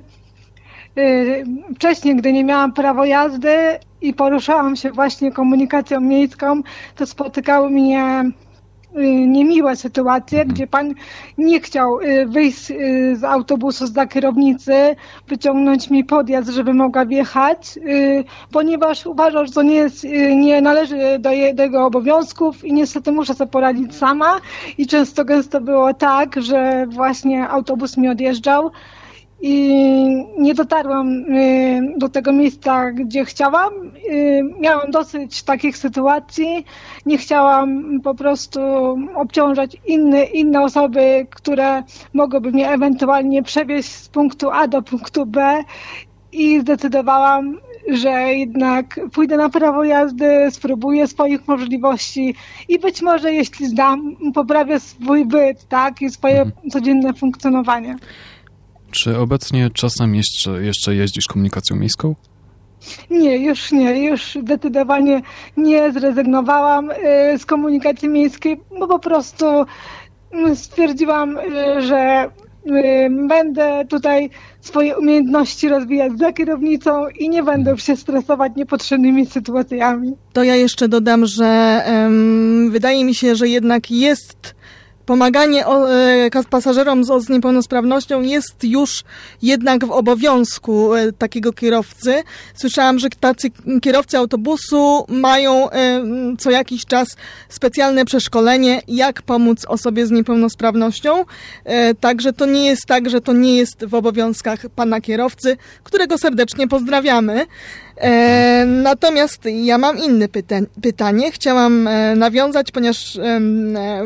y, 0.98 1.44
wcześniej, 1.76 2.16
gdy 2.16 2.34
nie 2.34 2.44
miałam 2.44 2.74
prawa 2.74 3.06
jazdy 3.06 3.80
i 4.02 4.14
poruszałam 4.14 4.76
się 4.76 4.92
właśnie 4.92 5.32
komunikacją 5.32 6.02
miejską, 6.02 6.62
to 6.96 7.06
spotykały 7.06 7.70
mnie 7.70 8.32
niemiłe 9.28 9.76
sytuacje, 9.76 10.40
mhm. 10.40 10.56
gdzie 10.56 10.68
pan 10.68 10.94
nie 11.38 11.60
chciał 11.60 12.02
y, 12.02 12.26
wyjść 12.26 12.72
y, 12.72 13.16
z 13.16 13.24
autobusu 13.24 13.88
za 13.88 14.08
kierownicy, 14.08 14.96
wyciągnąć 15.28 15.90
mi 15.90 16.04
podjazd, 16.04 16.50
żeby 16.50 16.74
mogła 16.74 17.06
wjechać, 17.06 17.80
ponieważ 18.52 19.06
uważał, 19.06 19.46
że 19.46 19.52
to 19.52 19.64
nie, 19.64 19.76
jest, 19.76 20.04
nie 20.36 20.62
należy 20.62 21.20
do 21.20 21.32
jego 21.32 21.86
obowiązków 21.86 22.66
i 22.66 22.74
niestety 22.74 23.12
muszę 23.12 23.34
sobie 23.34 23.52
poradzić 23.52 23.96
sama 23.96 24.40
i 24.78 24.88
często 24.88 25.26
gęsto 25.26 25.62
było 25.62 25.94
tak, 25.94 26.42
że 26.42 26.88
właśnie 26.88 27.50
autobus 27.50 27.98
mi 27.98 28.10
odjeżdżał 28.10 28.72
i 29.42 30.26
nie 30.38 30.54
dotarłam 30.54 31.10
y, 31.10 31.94
do 31.98 32.10
tego 32.10 32.34
miejsca, 32.34 32.92
gdzie 32.92 33.26
chciałam. 33.26 33.74
Y, 34.12 34.42
miałam 34.60 34.92
dosyć 34.92 35.44
takich 35.44 35.78
sytuacji. 35.78 36.66
Nie 37.06 37.18
chciałam 37.18 38.02
po 38.02 38.16
prostu 38.16 38.60
obciążać 39.16 39.78
inne, 39.86 40.24
inne 40.24 40.62
osoby, 40.62 41.28
które 41.30 41.84
mogłyby 42.14 42.52
mnie 42.52 42.72
ewentualnie 42.72 43.44
przewieźć 43.44 43.92
z 43.92 44.10
punktu 44.10 44.50
A 44.52 44.68
do 44.68 44.82
punktu 44.82 45.26
B 45.26 45.64
i 46.32 46.60
zdecydowałam, 46.60 47.58
że 47.88 48.10
jednak 48.34 49.00
pójdę 49.14 49.38
na 49.38 49.50
prawo 49.50 49.84
jazdy, 49.84 50.48
spróbuję 50.52 51.08
swoich 51.08 51.48
możliwości 51.48 52.36
i 52.68 52.80
być 52.80 53.02
może 53.02 53.34
jeśli 53.34 53.68
zdam, 53.68 54.16
poprawię 54.34 54.80
swój 54.80 55.26
byt, 55.26 55.68
tak, 55.68 56.02
i 56.02 56.10
swoje 56.10 56.42
mhm. 56.42 56.70
codzienne 56.72 57.14
funkcjonowanie. 57.14 57.96
Czy 58.92 59.18
obecnie 59.18 59.70
czasem 59.74 60.16
jeszcze, 60.16 60.64
jeszcze 60.64 60.96
jeździsz 60.96 61.28
komunikacją 61.28 61.76
miejską? 61.76 62.16
Nie, 63.10 63.38
już 63.38 63.72
nie, 63.72 64.06
już 64.06 64.38
zdecydowanie 64.42 65.22
nie 65.58 65.92
zrezygnowałam 65.92 66.92
y, 66.92 66.96
z 67.38 67.46
komunikacji 67.46 68.10
miejskiej, 68.10 68.60
bo 68.80 68.88
po 68.88 69.00
prostu 69.00 69.46
mm, 70.32 70.56
stwierdziłam, 70.56 71.38
y, 71.38 71.82
że 71.82 72.30
y, 72.68 73.10
będę 73.28 73.86
tutaj 73.90 74.30
swoje 74.62 74.98
umiejętności 74.98 75.70
rozwijać 75.70 76.18
za 76.18 76.34
kierownicą 76.34 77.10
i 77.10 77.30
nie 77.30 77.44
będę 77.44 77.78
się 77.78 77.96
stresować 77.96 78.52
niepotrzebnymi 78.56 79.26
sytuacjami. 79.26 80.14
To 80.34 80.44
ja 80.44 80.56
jeszcze 80.56 80.88
dodam, 80.88 81.26
że 81.26 81.82
um, 81.88 82.72
wydaje 82.72 83.06
mi 83.06 83.16
się, 83.16 83.36
że 83.36 83.48
jednak 83.48 83.92
jest 83.92 84.59
pomaganie 85.10 85.66
e, 85.68 86.44
pasażerom 86.50 87.04
z, 87.04 87.30
niepełnosprawnością 87.30 88.22
jest 88.22 88.64
już 88.64 89.04
jednak 89.42 89.86
w 89.86 89.92
obowiązku 89.92 90.94
e, 90.94 91.12
takiego 91.12 91.54
kierowcy. 91.54 92.24
Słyszałam, 92.56 93.00
że 93.00 93.10
tacy 93.20 93.52
kierowcy 93.82 94.18
autobusu 94.18 95.06
mają 95.08 95.72
e, 95.72 96.04
co 96.40 96.52
jakiś 96.52 96.86
czas 96.86 97.08
specjalne 97.50 98.06
przeszkolenie, 98.06 98.82
jak 98.88 99.22
pomóc 99.22 99.66
osobie 99.66 100.08
z 100.08 100.12
niepełnosprawnością. 100.12 101.26
Także 102.00 102.34
to 102.34 102.46
nie 102.46 102.66
jest 102.66 102.86
tak, 102.88 103.10
że 103.10 103.22
to 103.22 103.34
nie 103.34 103.58
jest 103.58 103.86
w 103.86 103.94
obowiązkach 103.94 104.60
pana 104.76 105.02
kierowcy, 105.02 105.58
którego 105.84 106.18
serdecznie 106.18 106.68
pozdrawiamy. 106.68 107.46
E, 108.00 108.66
natomiast 108.66 109.46
ja 109.46 109.78
mam 109.78 109.98
inne 109.98 110.28
pyta 110.28 110.56
pytanie. 110.82 111.32
Chciałam 111.32 111.88
e, 111.88 112.16
nawiązać, 112.16 112.72
ponieważ 112.72 113.18
e, 113.18 113.40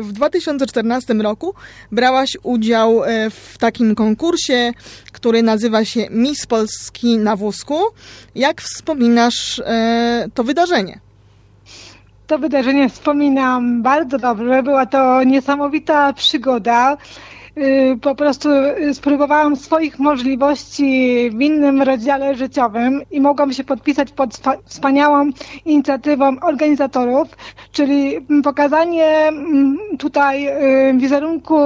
w 0.00 0.12
2014 0.12 1.14
roku 1.14 1.54
brałaś 1.92 2.36
udział 2.42 3.04
e, 3.04 3.30
w 3.30 3.58
takim 3.58 3.94
konkursie, 3.94 4.72
który 5.12 5.42
nazywa 5.42 5.84
się 5.84 6.06
Miss 6.10 6.46
Polski 6.46 7.18
na 7.18 7.36
wózku. 7.36 7.78
Jak 8.34 8.60
wspominasz 8.60 9.58
e, 9.58 10.26
to 10.34 10.44
wydarzenie? 10.44 11.00
To 12.26 12.38
wydarzenie 12.38 12.88
wspominam 12.88 13.82
bardzo 13.82 14.18
dobrze. 14.18 14.62
Była 14.62 14.86
to 14.86 15.24
niesamowita 15.24 16.12
przygoda. 16.12 16.96
Y, 17.58 17.98
po 18.00 18.14
prostu 18.14 18.48
y, 18.50 18.94
spróbowałam 18.94 19.56
swoich 19.56 19.98
możliwości 19.98 21.30
w 21.30 21.40
innym 21.40 21.82
rozdziale 21.82 22.34
życiowym 22.34 23.02
i 23.10 23.20
mogłam 23.20 23.52
się 23.52 23.64
podpisać 23.64 24.12
pod 24.12 24.40
wspaniałą 24.64 25.30
inicjatywą 25.64 26.40
organizatorów, 26.40 27.28
czyli 27.72 28.26
pokazanie 28.44 29.06
mm, 29.06 29.78
tutaj 29.98 30.48
y, 30.48 30.94
wizerunku 30.98 31.56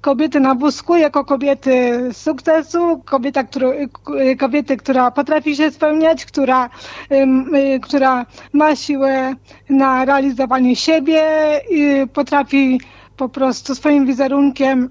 kobiety 0.00 0.40
na 0.40 0.54
wózku 0.54 0.96
jako 0.96 1.24
kobiety 1.24 2.00
sukcesu, 2.12 3.02
kobieta, 3.04 3.44
którą, 3.44 3.70
kobiety, 4.38 4.76
która 4.76 5.10
potrafi 5.10 5.56
się 5.56 5.70
spełniać, 5.70 6.24
która, 6.24 6.70
która 7.82 8.26
ma 8.52 8.76
siłę 8.76 9.34
na 9.70 10.04
realizowanie 10.04 10.76
siebie, 10.76 11.22
potrafi 12.12 12.78
po 13.16 13.28
prostu 13.28 13.74
swoim 13.74 14.06
wizerunkiem 14.06 14.90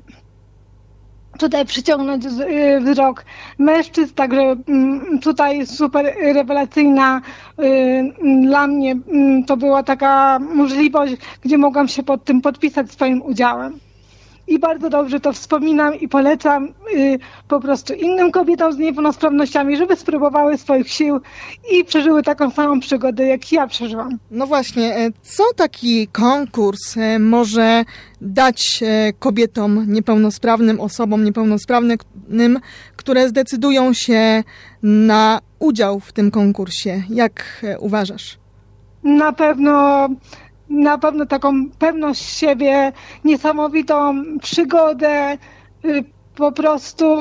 tutaj 1.39 1.65
przyciągnąć 1.65 2.25
y, 2.25 2.79
wzrok 2.81 3.25
mężczyzn, 3.57 4.13
także 4.13 4.55
mm, 4.67 5.19
tutaj 5.19 5.65
super 5.65 6.13
rewelacyjna 6.33 7.21
y, 7.59 8.13
dla 8.47 8.67
mnie 8.67 8.91
mm, 9.07 9.43
to 9.43 9.57
była 9.57 9.83
taka 9.83 10.39
możliwość, 10.39 11.15
gdzie 11.41 11.57
mogłam 11.57 11.87
się 11.87 12.03
pod 12.03 12.23
tym 12.23 12.41
podpisać 12.41 12.91
swoim 12.91 13.21
udziałem 13.21 13.79
i 14.47 14.59
bardzo 14.59 14.89
dobrze 14.89 15.19
to 15.19 15.33
wspominam 15.33 15.95
i 15.95 16.07
polecam 16.07 16.73
y, 16.93 17.19
po 17.47 17.59
prostu 17.59 17.93
innym 17.93 18.31
kobietom 18.31 18.73
z 18.73 18.77
niepełnosprawnościami, 18.77 19.77
żeby 19.77 19.95
spróbowały 19.95 20.57
swoich 20.57 20.89
sił 20.89 21.19
i 21.71 21.85
przeżyły 21.85 22.23
taką 22.23 22.51
samą 22.51 22.79
przygodę, 22.79 23.25
jak 23.25 23.51
ja 23.51 23.67
przeżyłam. 23.67 24.19
No 24.31 24.47
właśnie, 24.47 24.95
e, 24.95 25.11
co 25.21 25.43
taki 25.55 26.07
konkurs 26.07 26.97
e, 26.97 27.19
może 27.19 27.85
dać 28.21 28.83
e, 28.83 29.13
kobietom 29.13 29.85
niepełnosprawnym, 29.87 30.79
osobom 30.79 31.23
niepełnosprawnym, 31.23 32.59
które 32.95 33.29
zdecydują 33.29 33.93
się 33.93 34.43
na 34.83 35.39
udział 35.59 35.99
w 35.99 36.13
tym 36.13 36.31
konkursie? 36.31 37.03
Jak 37.09 37.65
uważasz? 37.79 38.37
Na 39.03 39.33
pewno 39.33 40.07
na 40.69 40.97
pewno 40.97 41.25
taką 41.25 41.69
pewność 41.79 42.21
siebie, 42.21 42.91
niesamowitą 43.23 44.23
przygodę, 44.41 45.37
y, 45.85 46.03
po 46.35 46.51
prostu 46.51 47.17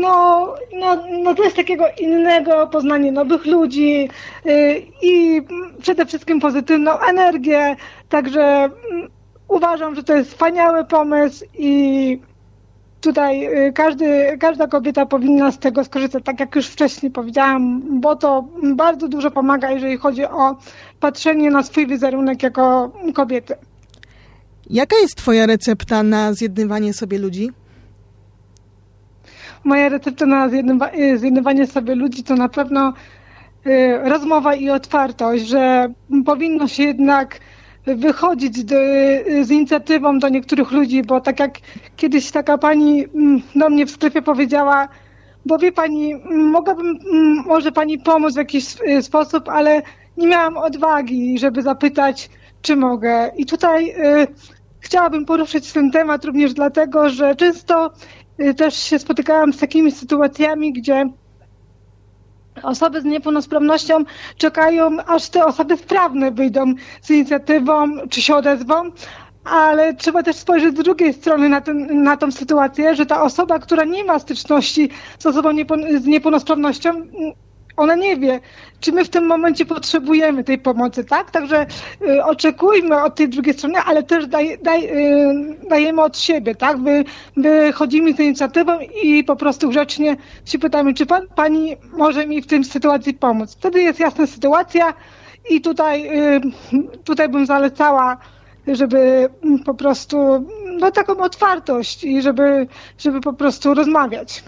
no, 0.00 0.54
no, 0.72 0.96
no 1.22 1.34
to 1.34 1.44
jest 1.44 1.56
takiego 1.56 1.84
innego 2.00 2.66
poznanie 2.66 3.12
nowych 3.12 3.46
ludzi 3.46 4.08
y, 4.46 4.82
i 5.02 5.42
przede 5.82 6.06
wszystkim 6.06 6.40
pozytywną 6.40 6.98
energię, 7.00 7.76
także 8.08 8.42
mm, 8.42 9.08
uważam, 9.48 9.94
że 9.94 10.02
to 10.02 10.14
jest 10.16 10.30
wspaniały 10.30 10.84
pomysł 10.84 11.44
i 11.58 12.20
tutaj 13.00 13.46
y, 13.68 13.72
każdy, 13.72 14.38
każda 14.40 14.66
kobieta 14.66 15.06
powinna 15.06 15.52
z 15.52 15.58
tego 15.58 15.84
skorzystać, 15.84 16.24
tak 16.24 16.40
jak 16.40 16.56
już 16.56 16.66
wcześniej 16.66 17.12
powiedziałam, 17.12 17.82
bo 18.00 18.16
to 18.16 18.48
bardzo 18.74 19.08
dużo 19.08 19.30
pomaga, 19.30 19.70
jeżeli 19.70 19.96
chodzi 19.96 20.24
o 20.24 20.56
patrzenie 21.00 21.50
na 21.50 21.62
swój 21.62 21.86
wizerunek 21.86 22.42
jako 22.42 22.92
kobiety. 23.14 23.54
Jaka 24.70 24.96
jest 24.96 25.16
Twoja 25.16 25.46
recepta 25.46 26.02
na 26.02 26.32
zjednywanie 26.32 26.94
sobie 26.94 27.18
ludzi? 27.18 27.50
Moja 29.64 29.88
recepta 29.88 30.26
na 30.26 30.48
zjednywanie 31.16 31.66
sobie 31.66 31.94
ludzi 31.94 32.22
to 32.24 32.34
na 32.34 32.48
pewno 32.48 32.92
y, 33.66 33.98
rozmowa 34.04 34.54
i 34.54 34.70
otwartość, 34.70 35.46
że 35.46 35.92
powinno 36.26 36.68
się 36.68 36.82
jednak 36.82 37.40
wychodzić 37.96 38.64
do, 38.64 38.76
z 39.42 39.50
inicjatywą 39.50 40.18
do 40.18 40.28
niektórych 40.28 40.70
ludzi, 40.70 41.02
bo 41.02 41.20
tak 41.20 41.40
jak 41.40 41.58
kiedyś 41.96 42.30
taka 42.30 42.58
pani 42.58 43.04
mm, 43.14 43.42
do 43.54 43.70
mnie 43.70 43.86
w 43.86 43.90
sklepie 43.90 44.22
powiedziała, 44.22 44.88
bo 45.46 45.58
wie 45.58 45.72
pani, 45.72 46.14
mogłabym 46.30 46.98
mm, 47.12 47.44
może 47.46 47.72
pani 47.72 47.98
pomóc 47.98 48.34
w 48.34 48.36
jakiś 48.36 48.76
y, 48.88 49.02
sposób, 49.02 49.48
ale 49.48 49.82
nie 50.16 50.26
miałam 50.26 50.56
odwagi, 50.56 51.38
żeby 51.38 51.62
zapytać, 51.62 52.30
czy 52.62 52.76
mogę. 52.76 53.30
I 53.36 53.46
tutaj 53.46 53.90
y, 53.90 54.26
chciałabym 54.80 55.24
poruszyć 55.24 55.72
ten 55.72 55.90
temat 55.90 56.24
również 56.24 56.54
dlatego, 56.54 57.10
że 57.10 57.36
często 57.36 57.90
y, 58.40 58.54
też 58.54 58.74
się 58.74 58.98
spotykałam 58.98 59.52
z 59.52 59.58
takimi 59.58 59.92
sytuacjami, 59.92 60.72
gdzie 60.72 61.10
osoby 62.62 63.00
z 63.00 63.04
niepełnosprawnością 63.04 64.04
czekają, 64.36 64.96
aż 65.06 65.28
te 65.28 65.44
osoby 65.44 65.76
sprawne 65.76 66.30
wyjdą 66.30 66.74
z 67.02 67.10
inicjatywą, 67.10 67.86
czy 68.10 68.22
się 68.22 68.34
odezwą, 68.36 68.90
ale 69.44 69.94
trzeba 69.94 70.22
też 70.22 70.36
spojrzeć 70.36 70.74
z 70.74 70.82
drugiej 70.84 71.14
strony 71.14 71.48
na, 71.48 71.60
ten, 71.60 72.02
na 72.02 72.16
tą 72.16 72.32
sytuację, 72.32 72.94
że 72.94 73.06
ta 73.06 73.22
osoba, 73.22 73.58
która 73.58 73.84
nie 73.84 74.04
ma 74.04 74.18
styczności 74.18 74.90
z 75.18 75.26
osobą 75.26 75.50
z 76.00 76.06
niepełnosprawnością, 76.06 76.90
ona 77.76 77.94
nie 77.94 78.16
wie, 78.16 78.40
czy 78.80 78.92
my 78.92 79.04
w 79.04 79.08
tym 79.08 79.26
momencie 79.26 79.66
potrzebujemy 79.66 80.44
tej 80.44 80.58
pomocy, 80.58 81.04
tak? 81.04 81.30
Także 81.30 81.66
y, 82.02 82.24
oczekujmy 82.24 83.02
od 83.02 83.14
tej 83.14 83.28
drugiej 83.28 83.54
strony, 83.54 83.78
ale 83.78 84.02
też 84.02 84.26
daj, 84.26 84.58
daj, 84.62 84.84
y, 84.84 85.68
dajemy 85.68 86.02
od 86.02 86.18
siebie, 86.18 86.54
tak? 86.54 86.78
Wy, 86.78 87.04
wychodzimy 87.36 88.12
z 88.12 88.20
inicjatywą 88.20 88.78
i 89.02 89.24
po 89.24 89.36
prostu 89.36 89.68
grzecznie 89.68 90.16
się 90.44 90.58
pytamy, 90.58 90.94
czy 90.94 91.06
pan, 91.06 91.22
pani 91.34 91.76
może 91.92 92.26
mi 92.26 92.42
w 92.42 92.46
tej 92.46 92.64
sytuacji 92.64 93.14
pomóc. 93.14 93.54
Wtedy 93.54 93.82
jest 93.82 94.00
jasna 94.00 94.26
sytuacja 94.26 94.94
i 95.50 95.60
tutaj, 95.60 96.18
y, 96.36 96.40
tutaj 97.04 97.28
bym 97.28 97.46
zalecała 97.46 98.18
żeby 98.74 99.28
po 99.64 99.74
prostu, 99.74 100.46
no 100.78 100.90
taką 100.90 101.16
otwartość 101.16 102.04
i 102.04 102.22
żeby, 102.22 102.66
żeby 102.98 103.20
po 103.20 103.32
prostu 103.32 103.74
rozmawiać. 103.74 104.44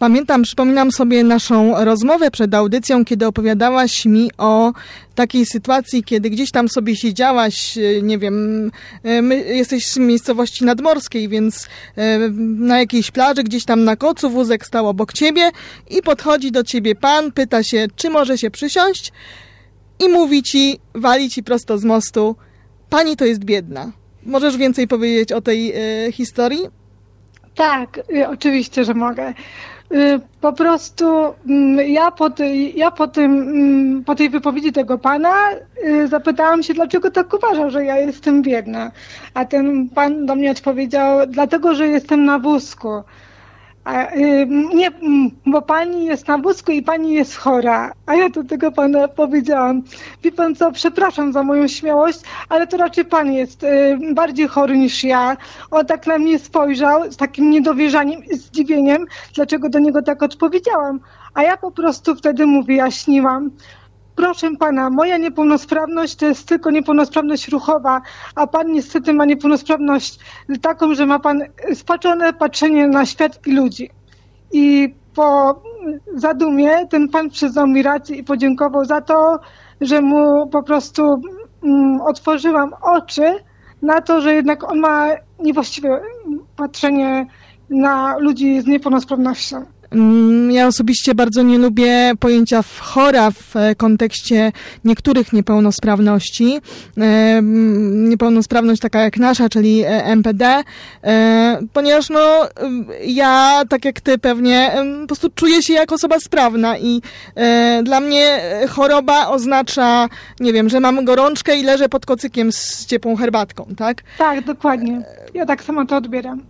Pamiętam, 0.00 0.42
przypominam 0.42 0.92
sobie 0.92 1.24
naszą 1.24 1.84
rozmowę 1.84 2.30
przed 2.30 2.54
audycją, 2.54 3.04
kiedy 3.04 3.26
opowiadałaś 3.26 4.04
mi 4.04 4.30
o 4.38 4.72
takiej 5.14 5.46
sytuacji, 5.46 6.04
kiedy 6.04 6.30
gdzieś 6.30 6.50
tam 6.50 6.68
sobie 6.68 6.96
siedziałaś, 6.96 7.78
e, 7.78 8.02
nie 8.02 8.18
wiem, 8.18 8.70
e, 9.04 9.34
jesteś 9.34 9.86
z 9.86 9.96
miejscowości 9.96 10.64
nadmorskiej, 10.64 11.28
więc 11.28 11.68
e, 11.96 12.18
na 12.58 12.78
jakiejś 12.78 13.10
plaży, 13.10 13.42
gdzieś 13.42 13.64
tam 13.64 13.84
na 13.84 13.96
kocu 13.96 14.30
wózek 14.30 14.66
stał 14.66 14.88
obok 14.88 15.12
ciebie 15.12 15.50
i 15.90 16.02
podchodzi 16.02 16.52
do 16.52 16.64
ciebie 16.64 16.94
pan, 16.94 17.32
pyta 17.32 17.62
się, 17.62 17.86
czy 17.96 18.10
może 18.10 18.38
się 18.38 18.50
przysiąść 18.50 19.12
i 19.98 20.08
mówi 20.08 20.42
ci, 20.42 20.78
wali 20.94 21.30
ci 21.30 21.42
prosto 21.42 21.78
z 21.78 21.84
mostu, 21.84 22.36
pani 22.90 23.16
to 23.16 23.24
jest 23.24 23.44
biedna. 23.44 23.92
Możesz 24.26 24.56
więcej 24.56 24.88
powiedzieć 24.88 25.32
o 25.32 25.40
tej 25.40 25.72
e, 25.72 26.12
historii? 26.12 26.80
Tak, 27.54 28.00
oczywiście, 28.28 28.84
że 28.84 28.94
mogę. 28.94 29.34
Y, 29.92 30.20
po 30.40 30.52
prostu 30.52 31.34
mm, 31.48 31.88
ja 31.88 32.10
po, 32.10 32.30
tej, 32.30 32.76
ja 32.76 32.90
po, 32.90 33.08
tym, 33.08 33.32
mm, 33.42 34.04
po 34.04 34.14
tej 34.14 34.30
wypowiedzi 34.30 34.72
tego 34.72 34.98
pana 34.98 35.34
y, 35.84 36.08
zapytałam 36.08 36.62
się, 36.62 36.74
dlaczego 36.74 37.10
tak 37.10 37.34
uważa, 37.34 37.70
że 37.70 37.84
ja 37.84 37.98
jestem 37.98 38.42
biedna. 38.42 38.90
A 39.34 39.44
ten 39.44 39.88
pan 39.88 40.26
do 40.26 40.34
mnie 40.34 40.50
odpowiedział, 40.50 41.26
dlatego, 41.26 41.74
że 41.74 41.88
jestem 41.88 42.24
na 42.24 42.38
wózku. 42.38 43.02
A, 43.84 44.14
y, 44.14 44.46
nie, 44.74 44.90
bo 45.46 45.62
pani 45.62 46.04
jest 46.04 46.28
na 46.28 46.38
wózku 46.38 46.72
i 46.72 46.82
pani 46.82 47.12
jest 47.12 47.36
chora. 47.36 47.92
A 48.06 48.14
ja 48.14 48.28
do 48.28 48.44
tego 48.44 48.72
pana 48.72 49.08
powiedziałam, 49.08 49.82
wie 50.22 50.32
pan 50.32 50.54
co, 50.54 50.72
przepraszam 50.72 51.32
za 51.32 51.42
moją 51.42 51.68
śmiałość, 51.68 52.20
ale 52.48 52.66
to 52.66 52.76
raczej 52.76 53.04
pan 53.04 53.32
jest 53.32 53.62
y, 53.62 53.98
bardziej 54.14 54.48
chory 54.48 54.78
niż 54.78 55.04
ja. 55.04 55.36
On 55.70 55.86
tak 55.86 56.06
na 56.06 56.18
mnie 56.18 56.38
spojrzał 56.38 57.12
z 57.12 57.16
takim 57.16 57.50
niedowierzaniem 57.50 58.24
i 58.24 58.36
zdziwieniem, 58.36 59.06
dlaczego 59.34 59.68
do 59.68 59.78
niego 59.78 60.02
tak 60.02 60.22
odpowiedziałam. 60.22 61.00
A 61.34 61.42
ja 61.42 61.56
po 61.56 61.70
prostu 61.70 62.14
wtedy 62.14 62.46
mu 62.46 62.62
wyjaśniłam, 62.62 63.50
Proszę 64.16 64.50
pana, 64.58 64.90
moja 64.90 65.16
niepełnosprawność 65.16 66.16
to 66.16 66.26
jest 66.26 66.48
tylko 66.48 66.70
niepełnosprawność 66.70 67.48
ruchowa, 67.48 68.00
a 68.34 68.46
pan 68.46 68.72
niestety 68.72 69.12
ma 69.12 69.24
niepełnosprawność 69.24 70.18
taką, 70.62 70.94
że 70.94 71.06
ma 71.06 71.18
pan 71.18 71.42
spaczone 71.74 72.32
patrzenie 72.32 72.88
na 72.88 73.06
świat 73.06 73.46
i 73.46 73.52
ludzi. 73.52 73.90
I 74.52 74.94
po 75.14 75.62
zadumie 76.14 76.86
ten 76.86 77.08
pan 77.08 77.30
przyznał 77.30 77.66
mi 77.66 77.82
rację 77.82 78.16
i 78.16 78.24
podziękował 78.24 78.84
za 78.84 79.00
to, 79.00 79.38
że 79.80 80.00
mu 80.00 80.46
po 80.46 80.62
prostu 80.62 81.22
mm, 81.62 82.00
otworzyłam 82.00 82.70
oczy 82.82 83.34
na 83.82 84.00
to, 84.00 84.20
że 84.20 84.34
jednak 84.34 84.70
on 84.72 84.78
ma 84.78 85.08
niewłaściwe 85.38 86.00
patrzenie 86.56 87.26
na 87.70 88.18
ludzi 88.18 88.60
z 88.60 88.66
niepełnosprawnością. 88.66 89.64
Mm, 89.90 90.50
ja 90.50 90.66
osobiście 90.66 91.14
bardzo 91.14 91.42
nie 91.42 91.58
lubię 91.58 92.12
pojęcia 92.20 92.62
chora 92.80 93.30
w 93.30 93.56
e, 93.56 93.74
kontekście 93.74 94.52
niektórych 94.84 95.32
niepełnosprawności. 95.32 96.60
E, 96.98 97.00
mm, 97.00 98.08
niepełnosprawność 98.08 98.80
taka 98.80 99.00
jak 99.00 99.16
nasza, 99.16 99.48
czyli 99.48 99.82
e, 99.82 100.04
MPD, 100.04 100.62
ponieważ 101.72 102.10
no, 102.10 102.48
ja, 103.04 103.62
tak 103.68 103.84
jak 103.84 104.00
ty 104.00 104.18
pewnie, 104.18 104.72
po 105.00 105.06
prostu 105.06 105.30
czuję 105.34 105.62
się 105.62 105.72
jako 105.72 105.94
osoba 105.94 106.20
sprawna 106.20 106.78
i 106.78 107.02
dla 107.82 108.00
mnie 108.00 108.40
choroba 108.68 109.28
oznacza, 109.28 110.08
nie 110.40 110.52
wiem, 110.52 110.68
że 110.68 110.80
mam 110.80 111.04
gorączkę 111.04 111.56
i 111.56 111.62
leżę 111.62 111.88
pod 111.88 112.06
kocykiem 112.06 112.52
z 112.52 112.86
ciepłą 112.86 113.16
herbatką, 113.16 113.66
tak? 113.76 114.02
Tak, 114.18 114.44
dokładnie. 114.44 115.02
Ja 115.34 115.46
tak 115.46 115.62
samo 115.62 115.86
to 115.86 115.96
odbieram. 115.96 116.49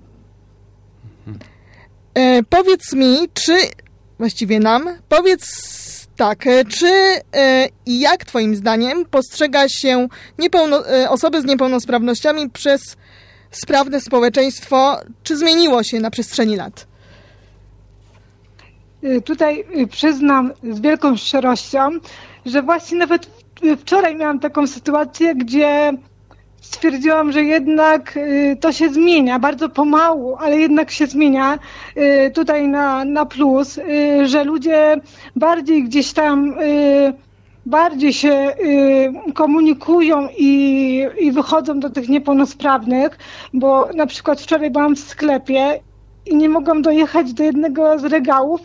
E, 2.15 2.43
powiedz 2.43 2.93
mi, 2.93 3.17
czy, 3.35 3.53
właściwie 4.19 4.61
nam, 4.61 4.85
powiedz 5.09 5.47
tak, 6.17 6.47
e, 6.47 6.65
czy 6.65 6.87
e, 7.35 7.69
i 7.87 8.01
jak 8.01 8.25
twoim 8.25 8.57
zdaniem 8.57 9.05
postrzega 9.05 9.69
się 9.69 10.09
niepełno, 10.39 10.89
e, 10.89 11.11
osoby 11.11 11.43
z 11.43 11.45
niepełnosprawnościami 11.45 12.51
przez 12.51 12.97
sprawne 13.51 14.01
społeczeństwo, 14.01 15.01
czy 15.23 15.37
zmieniło 15.37 15.83
się 15.83 16.01
na 16.01 16.11
przestrzeni 16.11 16.57
lat? 16.57 16.87
E, 19.03 19.21
tutaj 19.21 19.65
e, 19.75 19.87
przyznam 19.87 20.53
z 20.71 20.81
wielką 20.81 21.17
szczerością, 21.17 21.91
że 22.47 22.63
właśnie 22.63 22.99
nawet 22.99 23.31
wczoraj 23.79 24.17
miałam 24.17 24.41
taką 24.41 24.67
sytuację, 24.67 25.35
gdzie 25.35 25.93
stwierdziłam, 26.61 27.33
że 27.33 27.43
jednak 27.43 28.17
y, 28.17 28.57
to 28.61 28.73
się 28.73 28.89
zmienia, 28.89 29.39
bardzo 29.39 29.69
pomału, 29.69 30.37
ale 30.37 30.59
jednak 30.59 30.91
się 30.91 31.07
zmienia 31.07 31.59
y, 31.97 32.31
tutaj 32.31 32.69
na, 32.69 33.05
na 33.05 33.27
plus, 33.27 33.79
y, 33.79 34.29
że 34.29 34.45
ludzie 34.45 34.97
bardziej 35.37 35.85
gdzieś 35.85 36.13
tam 36.13 36.55
bardziej 37.67 38.13
się 38.13 38.55
komunikują 39.35 40.29
i, 40.39 41.07
i 41.21 41.33
wychodzą 41.33 41.81
do 41.81 41.91
tych 41.91 42.09
niepełnosprawnych, 42.09 43.19
bo 43.55 43.89
na 43.95 44.07
przykład 44.07 44.41
wczoraj 44.41 44.71
byłam 44.71 44.97
w 44.97 45.01
sklepie 45.01 45.81
i 46.27 46.37
nie 46.37 46.49
mogłam 46.49 46.83
dojechać 46.83 47.33
do 47.33 47.45
jednego 47.45 47.99
z 47.99 48.05
regałów, 48.05 48.61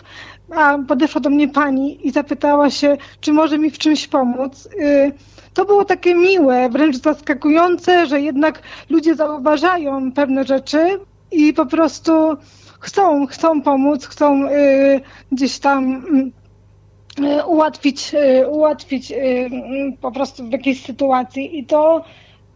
a 0.55 0.77
podeszła 0.87 1.21
do 1.21 1.29
mnie 1.29 1.47
pani 1.47 2.07
i 2.07 2.11
zapytała 2.11 2.69
się, 2.69 2.97
czy 3.21 3.33
może 3.33 3.57
mi 3.57 3.71
w 3.71 3.77
czymś 3.77 4.07
pomóc 4.07 4.69
to 5.55 5.65
było 5.65 5.85
takie 5.85 6.15
miłe, 6.15 6.69
wręcz 6.69 6.95
zaskakujące, 6.97 8.07
że 8.07 8.21
jednak 8.21 8.61
ludzie 8.89 9.15
zauważają 9.15 10.11
pewne 10.11 10.43
rzeczy 10.43 10.99
i 11.31 11.53
po 11.53 11.65
prostu 11.65 12.11
chcą, 12.79 13.27
chcą 13.27 13.61
pomóc, 13.61 14.05
chcą 14.05 14.49
y, 14.49 15.01
gdzieś 15.31 15.59
tam 15.59 16.03
y, 17.19 17.45
ułatwić, 17.45 18.13
y, 18.13 18.47
ułatwić 18.47 19.11
y, 19.11 19.49
po 20.01 20.11
prostu 20.11 20.43
w 20.43 20.51
jakiejś 20.51 20.85
sytuacji. 20.85 21.59
I 21.59 21.65
to 21.65 22.03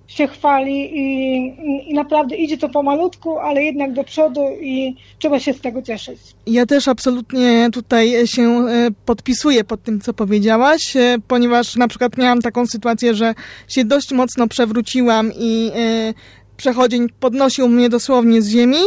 się 0.10 0.28
chwali 0.28 1.00
i, 1.00 1.92
i 1.92 1.94
naprawdę 1.94 2.36
idzie 2.36 2.58
to 2.58 2.70
pomalutku, 2.70 3.40
ale 3.40 3.64
jednak 3.64 3.94
do 3.94 4.04
przodu 4.04 4.42
i 4.62 4.96
trzeba 5.20 5.40
się 5.40 5.54
z 5.54 5.62
tego 5.62 5.82
cieszyć. 5.82 6.20
Ja 6.48 6.66
też 6.66 6.88
absolutnie 6.88 7.70
tutaj 7.74 8.28
się 8.28 8.42
e, 8.42 8.90
podpisuję 9.06 9.64
pod 9.64 9.84
tym, 9.84 10.02
co 10.02 10.14
powiedziałaś, 10.14 10.96
e, 10.96 11.18
ponieważ 11.28 11.76
na 11.76 11.88
przykład 11.88 12.18
miałam 12.18 12.42
taką 12.42 12.66
sytuację, 12.66 13.16
że 13.16 13.36
się 13.68 13.86
dość 13.86 14.12
mocno 14.12 14.48
przewróciłam 14.48 15.32
i 15.40 15.72
e, 15.76 16.14
przechodzień 16.60 17.08
podnosił 17.20 17.68
mnie 17.70 17.90
dosłownie 17.90 18.42
z 18.42 18.48
ziemi 18.48 18.78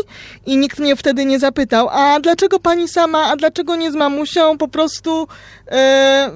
i 0.46 0.56
nikt 0.56 0.78
mnie 0.78 0.96
wtedy 0.96 1.24
nie 1.24 1.38
zapytał, 1.38 1.88
a 1.88 2.20
dlaczego 2.20 2.58
pani 2.60 2.88
sama, 2.88 3.18
a 3.24 3.36
dlaczego 3.36 3.76
nie 3.76 3.92
z 3.92 3.94
mamusią, 3.94 4.58
po 4.58 4.68
prostu, 4.68 5.28
e, 5.68 6.30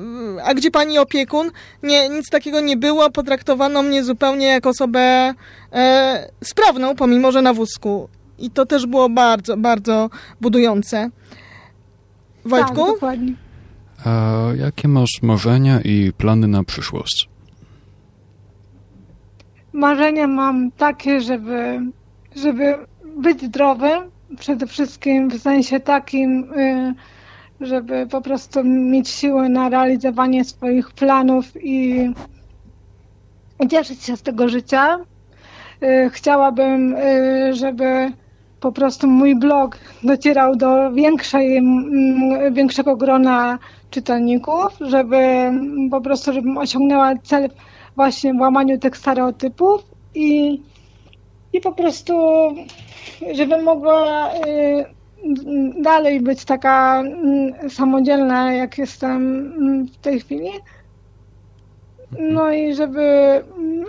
a 0.44 0.54
gdzie 0.54 0.70
pani 0.70 0.98
opiekun? 0.98 1.50
Nie, 1.82 2.08
nic 2.08 2.30
takiego 2.30 2.60
nie 2.60 2.76
było, 2.76 3.10
potraktowano 3.10 3.82
mnie 3.82 4.04
zupełnie 4.04 4.46
jak 4.46 4.66
osobę 4.66 5.34
e, 5.72 6.30
sprawną, 6.44 6.96
pomimo, 6.96 7.32
że 7.32 7.42
na 7.42 7.54
wózku. 7.54 8.08
I 8.38 8.50
to 8.50 8.66
też 8.66 8.86
było 8.86 9.08
bardzo, 9.08 9.56
bardzo 9.56 10.10
budujące. 10.40 11.10
Wojtku? 12.44 12.74
Tak, 12.76 12.94
dokładnie. 12.94 13.32
A 14.04 14.42
jakie 14.58 14.88
masz 14.88 15.22
marzenia 15.22 15.80
i 15.80 16.12
plany 16.18 16.46
na 16.48 16.64
przyszłość? 16.64 17.28
Marzenia 19.76 20.26
mam 20.26 20.70
takie, 20.70 21.20
żeby, 21.20 21.80
żeby 22.36 22.74
być 23.16 23.42
zdrowym, 23.42 24.10
przede 24.38 24.66
wszystkim 24.66 25.30
w 25.30 25.38
sensie 25.38 25.80
takim, 25.80 26.52
y, 26.52 26.94
żeby 27.60 28.06
po 28.10 28.20
prostu 28.20 28.64
mieć 28.64 29.08
siłę 29.08 29.48
na 29.48 29.68
realizowanie 29.68 30.44
swoich 30.44 30.90
planów 30.90 31.44
i 31.64 32.10
cieszyć 33.70 34.02
się 34.02 34.16
z 34.16 34.22
tego 34.22 34.48
życia. 34.48 34.98
Y, 35.82 36.10
chciałabym, 36.12 36.94
y, 36.94 37.54
żeby 37.54 38.12
po 38.60 38.72
prostu 38.72 39.06
mój 39.06 39.38
blog 39.38 39.78
docierał 40.02 40.56
do 40.56 40.92
większej, 40.92 41.62
większego 42.52 42.96
grona 42.96 43.58
czytelników, 43.90 44.78
żeby 44.80 45.50
po 45.90 46.00
prostu, 46.00 46.32
żebym 46.32 46.58
osiągnęła 46.58 47.12
cel 47.22 47.48
właśnie 47.96 48.34
w 48.34 48.40
łamaniu 48.40 48.78
tych 48.78 48.96
stereotypów 48.96 49.82
i, 50.14 50.62
i 51.52 51.60
po 51.60 51.72
prostu, 51.72 52.14
żebym 53.32 53.64
mogła 53.64 54.30
y, 54.34 54.84
dalej 55.82 56.20
być 56.20 56.44
taka 56.44 57.02
y, 57.64 57.70
samodzielna, 57.70 58.52
jak 58.52 58.78
jestem 58.78 59.42
y, 59.82 59.92
w 59.92 59.96
tej 59.96 60.20
chwili. 60.20 60.50
No 62.18 62.52
i 62.52 62.74
żeby, 62.74 63.42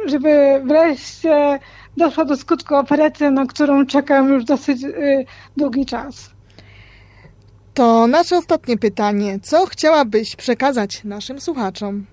żeby 0.06 0.62
wreszcie 0.66 1.60
doszła 1.98 2.26
do 2.26 2.38
skutku 2.38 2.76
operacja, 2.76 3.32
na 3.32 3.46
którą 3.46 3.86
czekam 3.86 4.30
już 4.30 4.44
dosyć 4.44 4.84
y, 4.84 5.26
długi 5.58 5.86
czas. 5.86 6.30
To 7.74 8.08
nasze 8.08 8.38
ostatnie 8.38 8.78
pytanie. 8.78 9.40
Co 9.40 9.66
chciałabyś 9.66 10.36
przekazać 10.36 11.04
naszym 11.04 11.42
słuchaczom? 11.42 12.06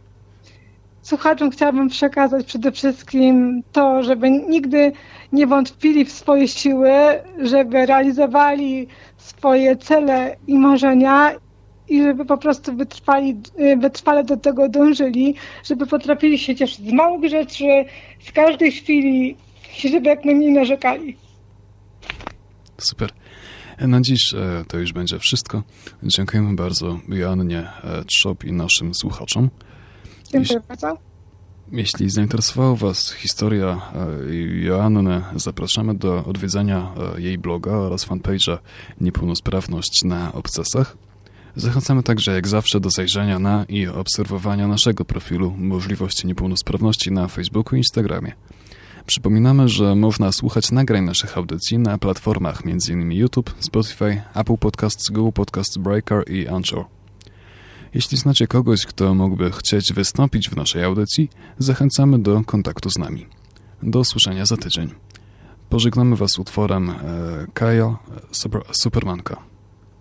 Słuchaczom 1.04 1.50
chciałabym 1.50 1.88
przekazać 1.88 2.46
przede 2.46 2.72
wszystkim 2.72 3.62
to, 3.72 4.02
żeby 4.02 4.30
nigdy 4.30 4.92
nie 5.32 5.46
wątpili 5.46 6.04
w 6.04 6.12
swoje 6.12 6.48
siły, 6.48 6.90
żeby 7.42 7.86
realizowali 7.86 8.88
swoje 9.16 9.76
cele 9.76 10.36
i 10.46 10.58
marzenia 10.58 11.32
i 11.88 12.02
żeby 12.02 12.24
po 12.24 12.38
prostu 12.38 12.76
wytrwali, 12.76 13.36
y, 13.60 13.76
wytrwale 13.76 14.24
do 14.24 14.36
tego 14.36 14.68
dążyli, 14.68 15.34
żeby 15.64 15.86
potrafili 15.86 16.38
się 16.38 16.56
cieszyć 16.56 16.88
z 16.88 16.92
małych 16.92 17.30
rzeczy, 17.30 17.84
z 18.28 18.32
każdej 18.32 18.72
chwili, 18.72 19.36
żeby 19.78 20.08
jak 20.08 20.24
najmniej 20.24 20.52
narzekali. 20.52 21.16
Super. 22.78 23.10
Na 23.80 24.00
dziś 24.00 24.34
e, 24.34 24.64
to 24.68 24.78
już 24.78 24.92
będzie 24.92 25.18
wszystko. 25.18 25.62
Dziękujemy 26.02 26.54
bardzo 26.56 26.98
Joannie 27.08 27.58
e, 27.58 28.04
Trzop 28.04 28.44
i 28.44 28.52
naszym 28.52 28.94
słuchaczom. 28.94 29.50
Dziękuję. 30.34 30.60
Jeśli 31.72 32.10
zainteresowała 32.10 32.74
Was 32.74 33.12
historia 33.12 33.80
e, 34.30 34.34
Joanny, 34.64 35.22
zapraszamy 35.36 35.94
do 35.94 36.24
odwiedzenia 36.24 36.92
jej 37.18 37.38
bloga 37.38 37.72
oraz 37.72 38.06
fanpage'a 38.06 38.58
Niepełnosprawność 39.00 40.04
na 40.04 40.32
obcasach. 40.32 40.96
Zachęcamy 41.56 42.02
także 42.02 42.34
jak 42.34 42.48
zawsze 42.48 42.80
do 42.80 42.90
zajrzenia 42.90 43.38
na 43.38 43.64
i 43.68 43.86
obserwowania 43.86 44.68
naszego 44.68 45.04
profilu 45.04 45.54
Możliwości 45.58 46.26
Niepełnosprawności 46.26 47.12
na 47.12 47.28
Facebooku 47.28 47.76
i 47.76 47.78
Instagramie. 47.78 48.32
Przypominamy, 49.06 49.68
że 49.68 49.94
można 49.94 50.32
słuchać 50.32 50.70
nagrań 50.70 51.04
naszych 51.04 51.38
audycji 51.38 51.78
na 51.78 51.98
platformach 51.98 52.62
m.in. 52.64 53.12
YouTube, 53.12 53.54
Spotify, 53.60 54.22
Apple 54.34 54.56
Podcasts, 54.56 55.10
Google 55.10 55.32
Podcasts, 55.32 55.78
Breaker 55.78 56.30
i 56.30 56.48
Anchor. 56.48 56.84
Jeśli 57.94 58.18
znacie 58.18 58.46
kogoś, 58.46 58.86
kto 58.86 59.14
mógłby 59.14 59.50
chcieć 59.50 59.92
wystąpić 59.92 60.50
w 60.50 60.56
naszej 60.56 60.84
audycji, 60.84 61.30
zachęcamy 61.58 62.18
do 62.18 62.42
kontaktu 62.44 62.90
z 62.90 62.98
nami. 62.98 63.26
Do 63.82 64.00
usłyszenia 64.00 64.46
za 64.46 64.56
tydzień. 64.56 64.90
Pożegnamy 65.68 66.16
Was 66.16 66.38
utworem 66.38 66.90
e, 66.90 66.94
Kajo 67.54 67.98
Super, 68.32 68.62
Supermanka. 68.72 69.53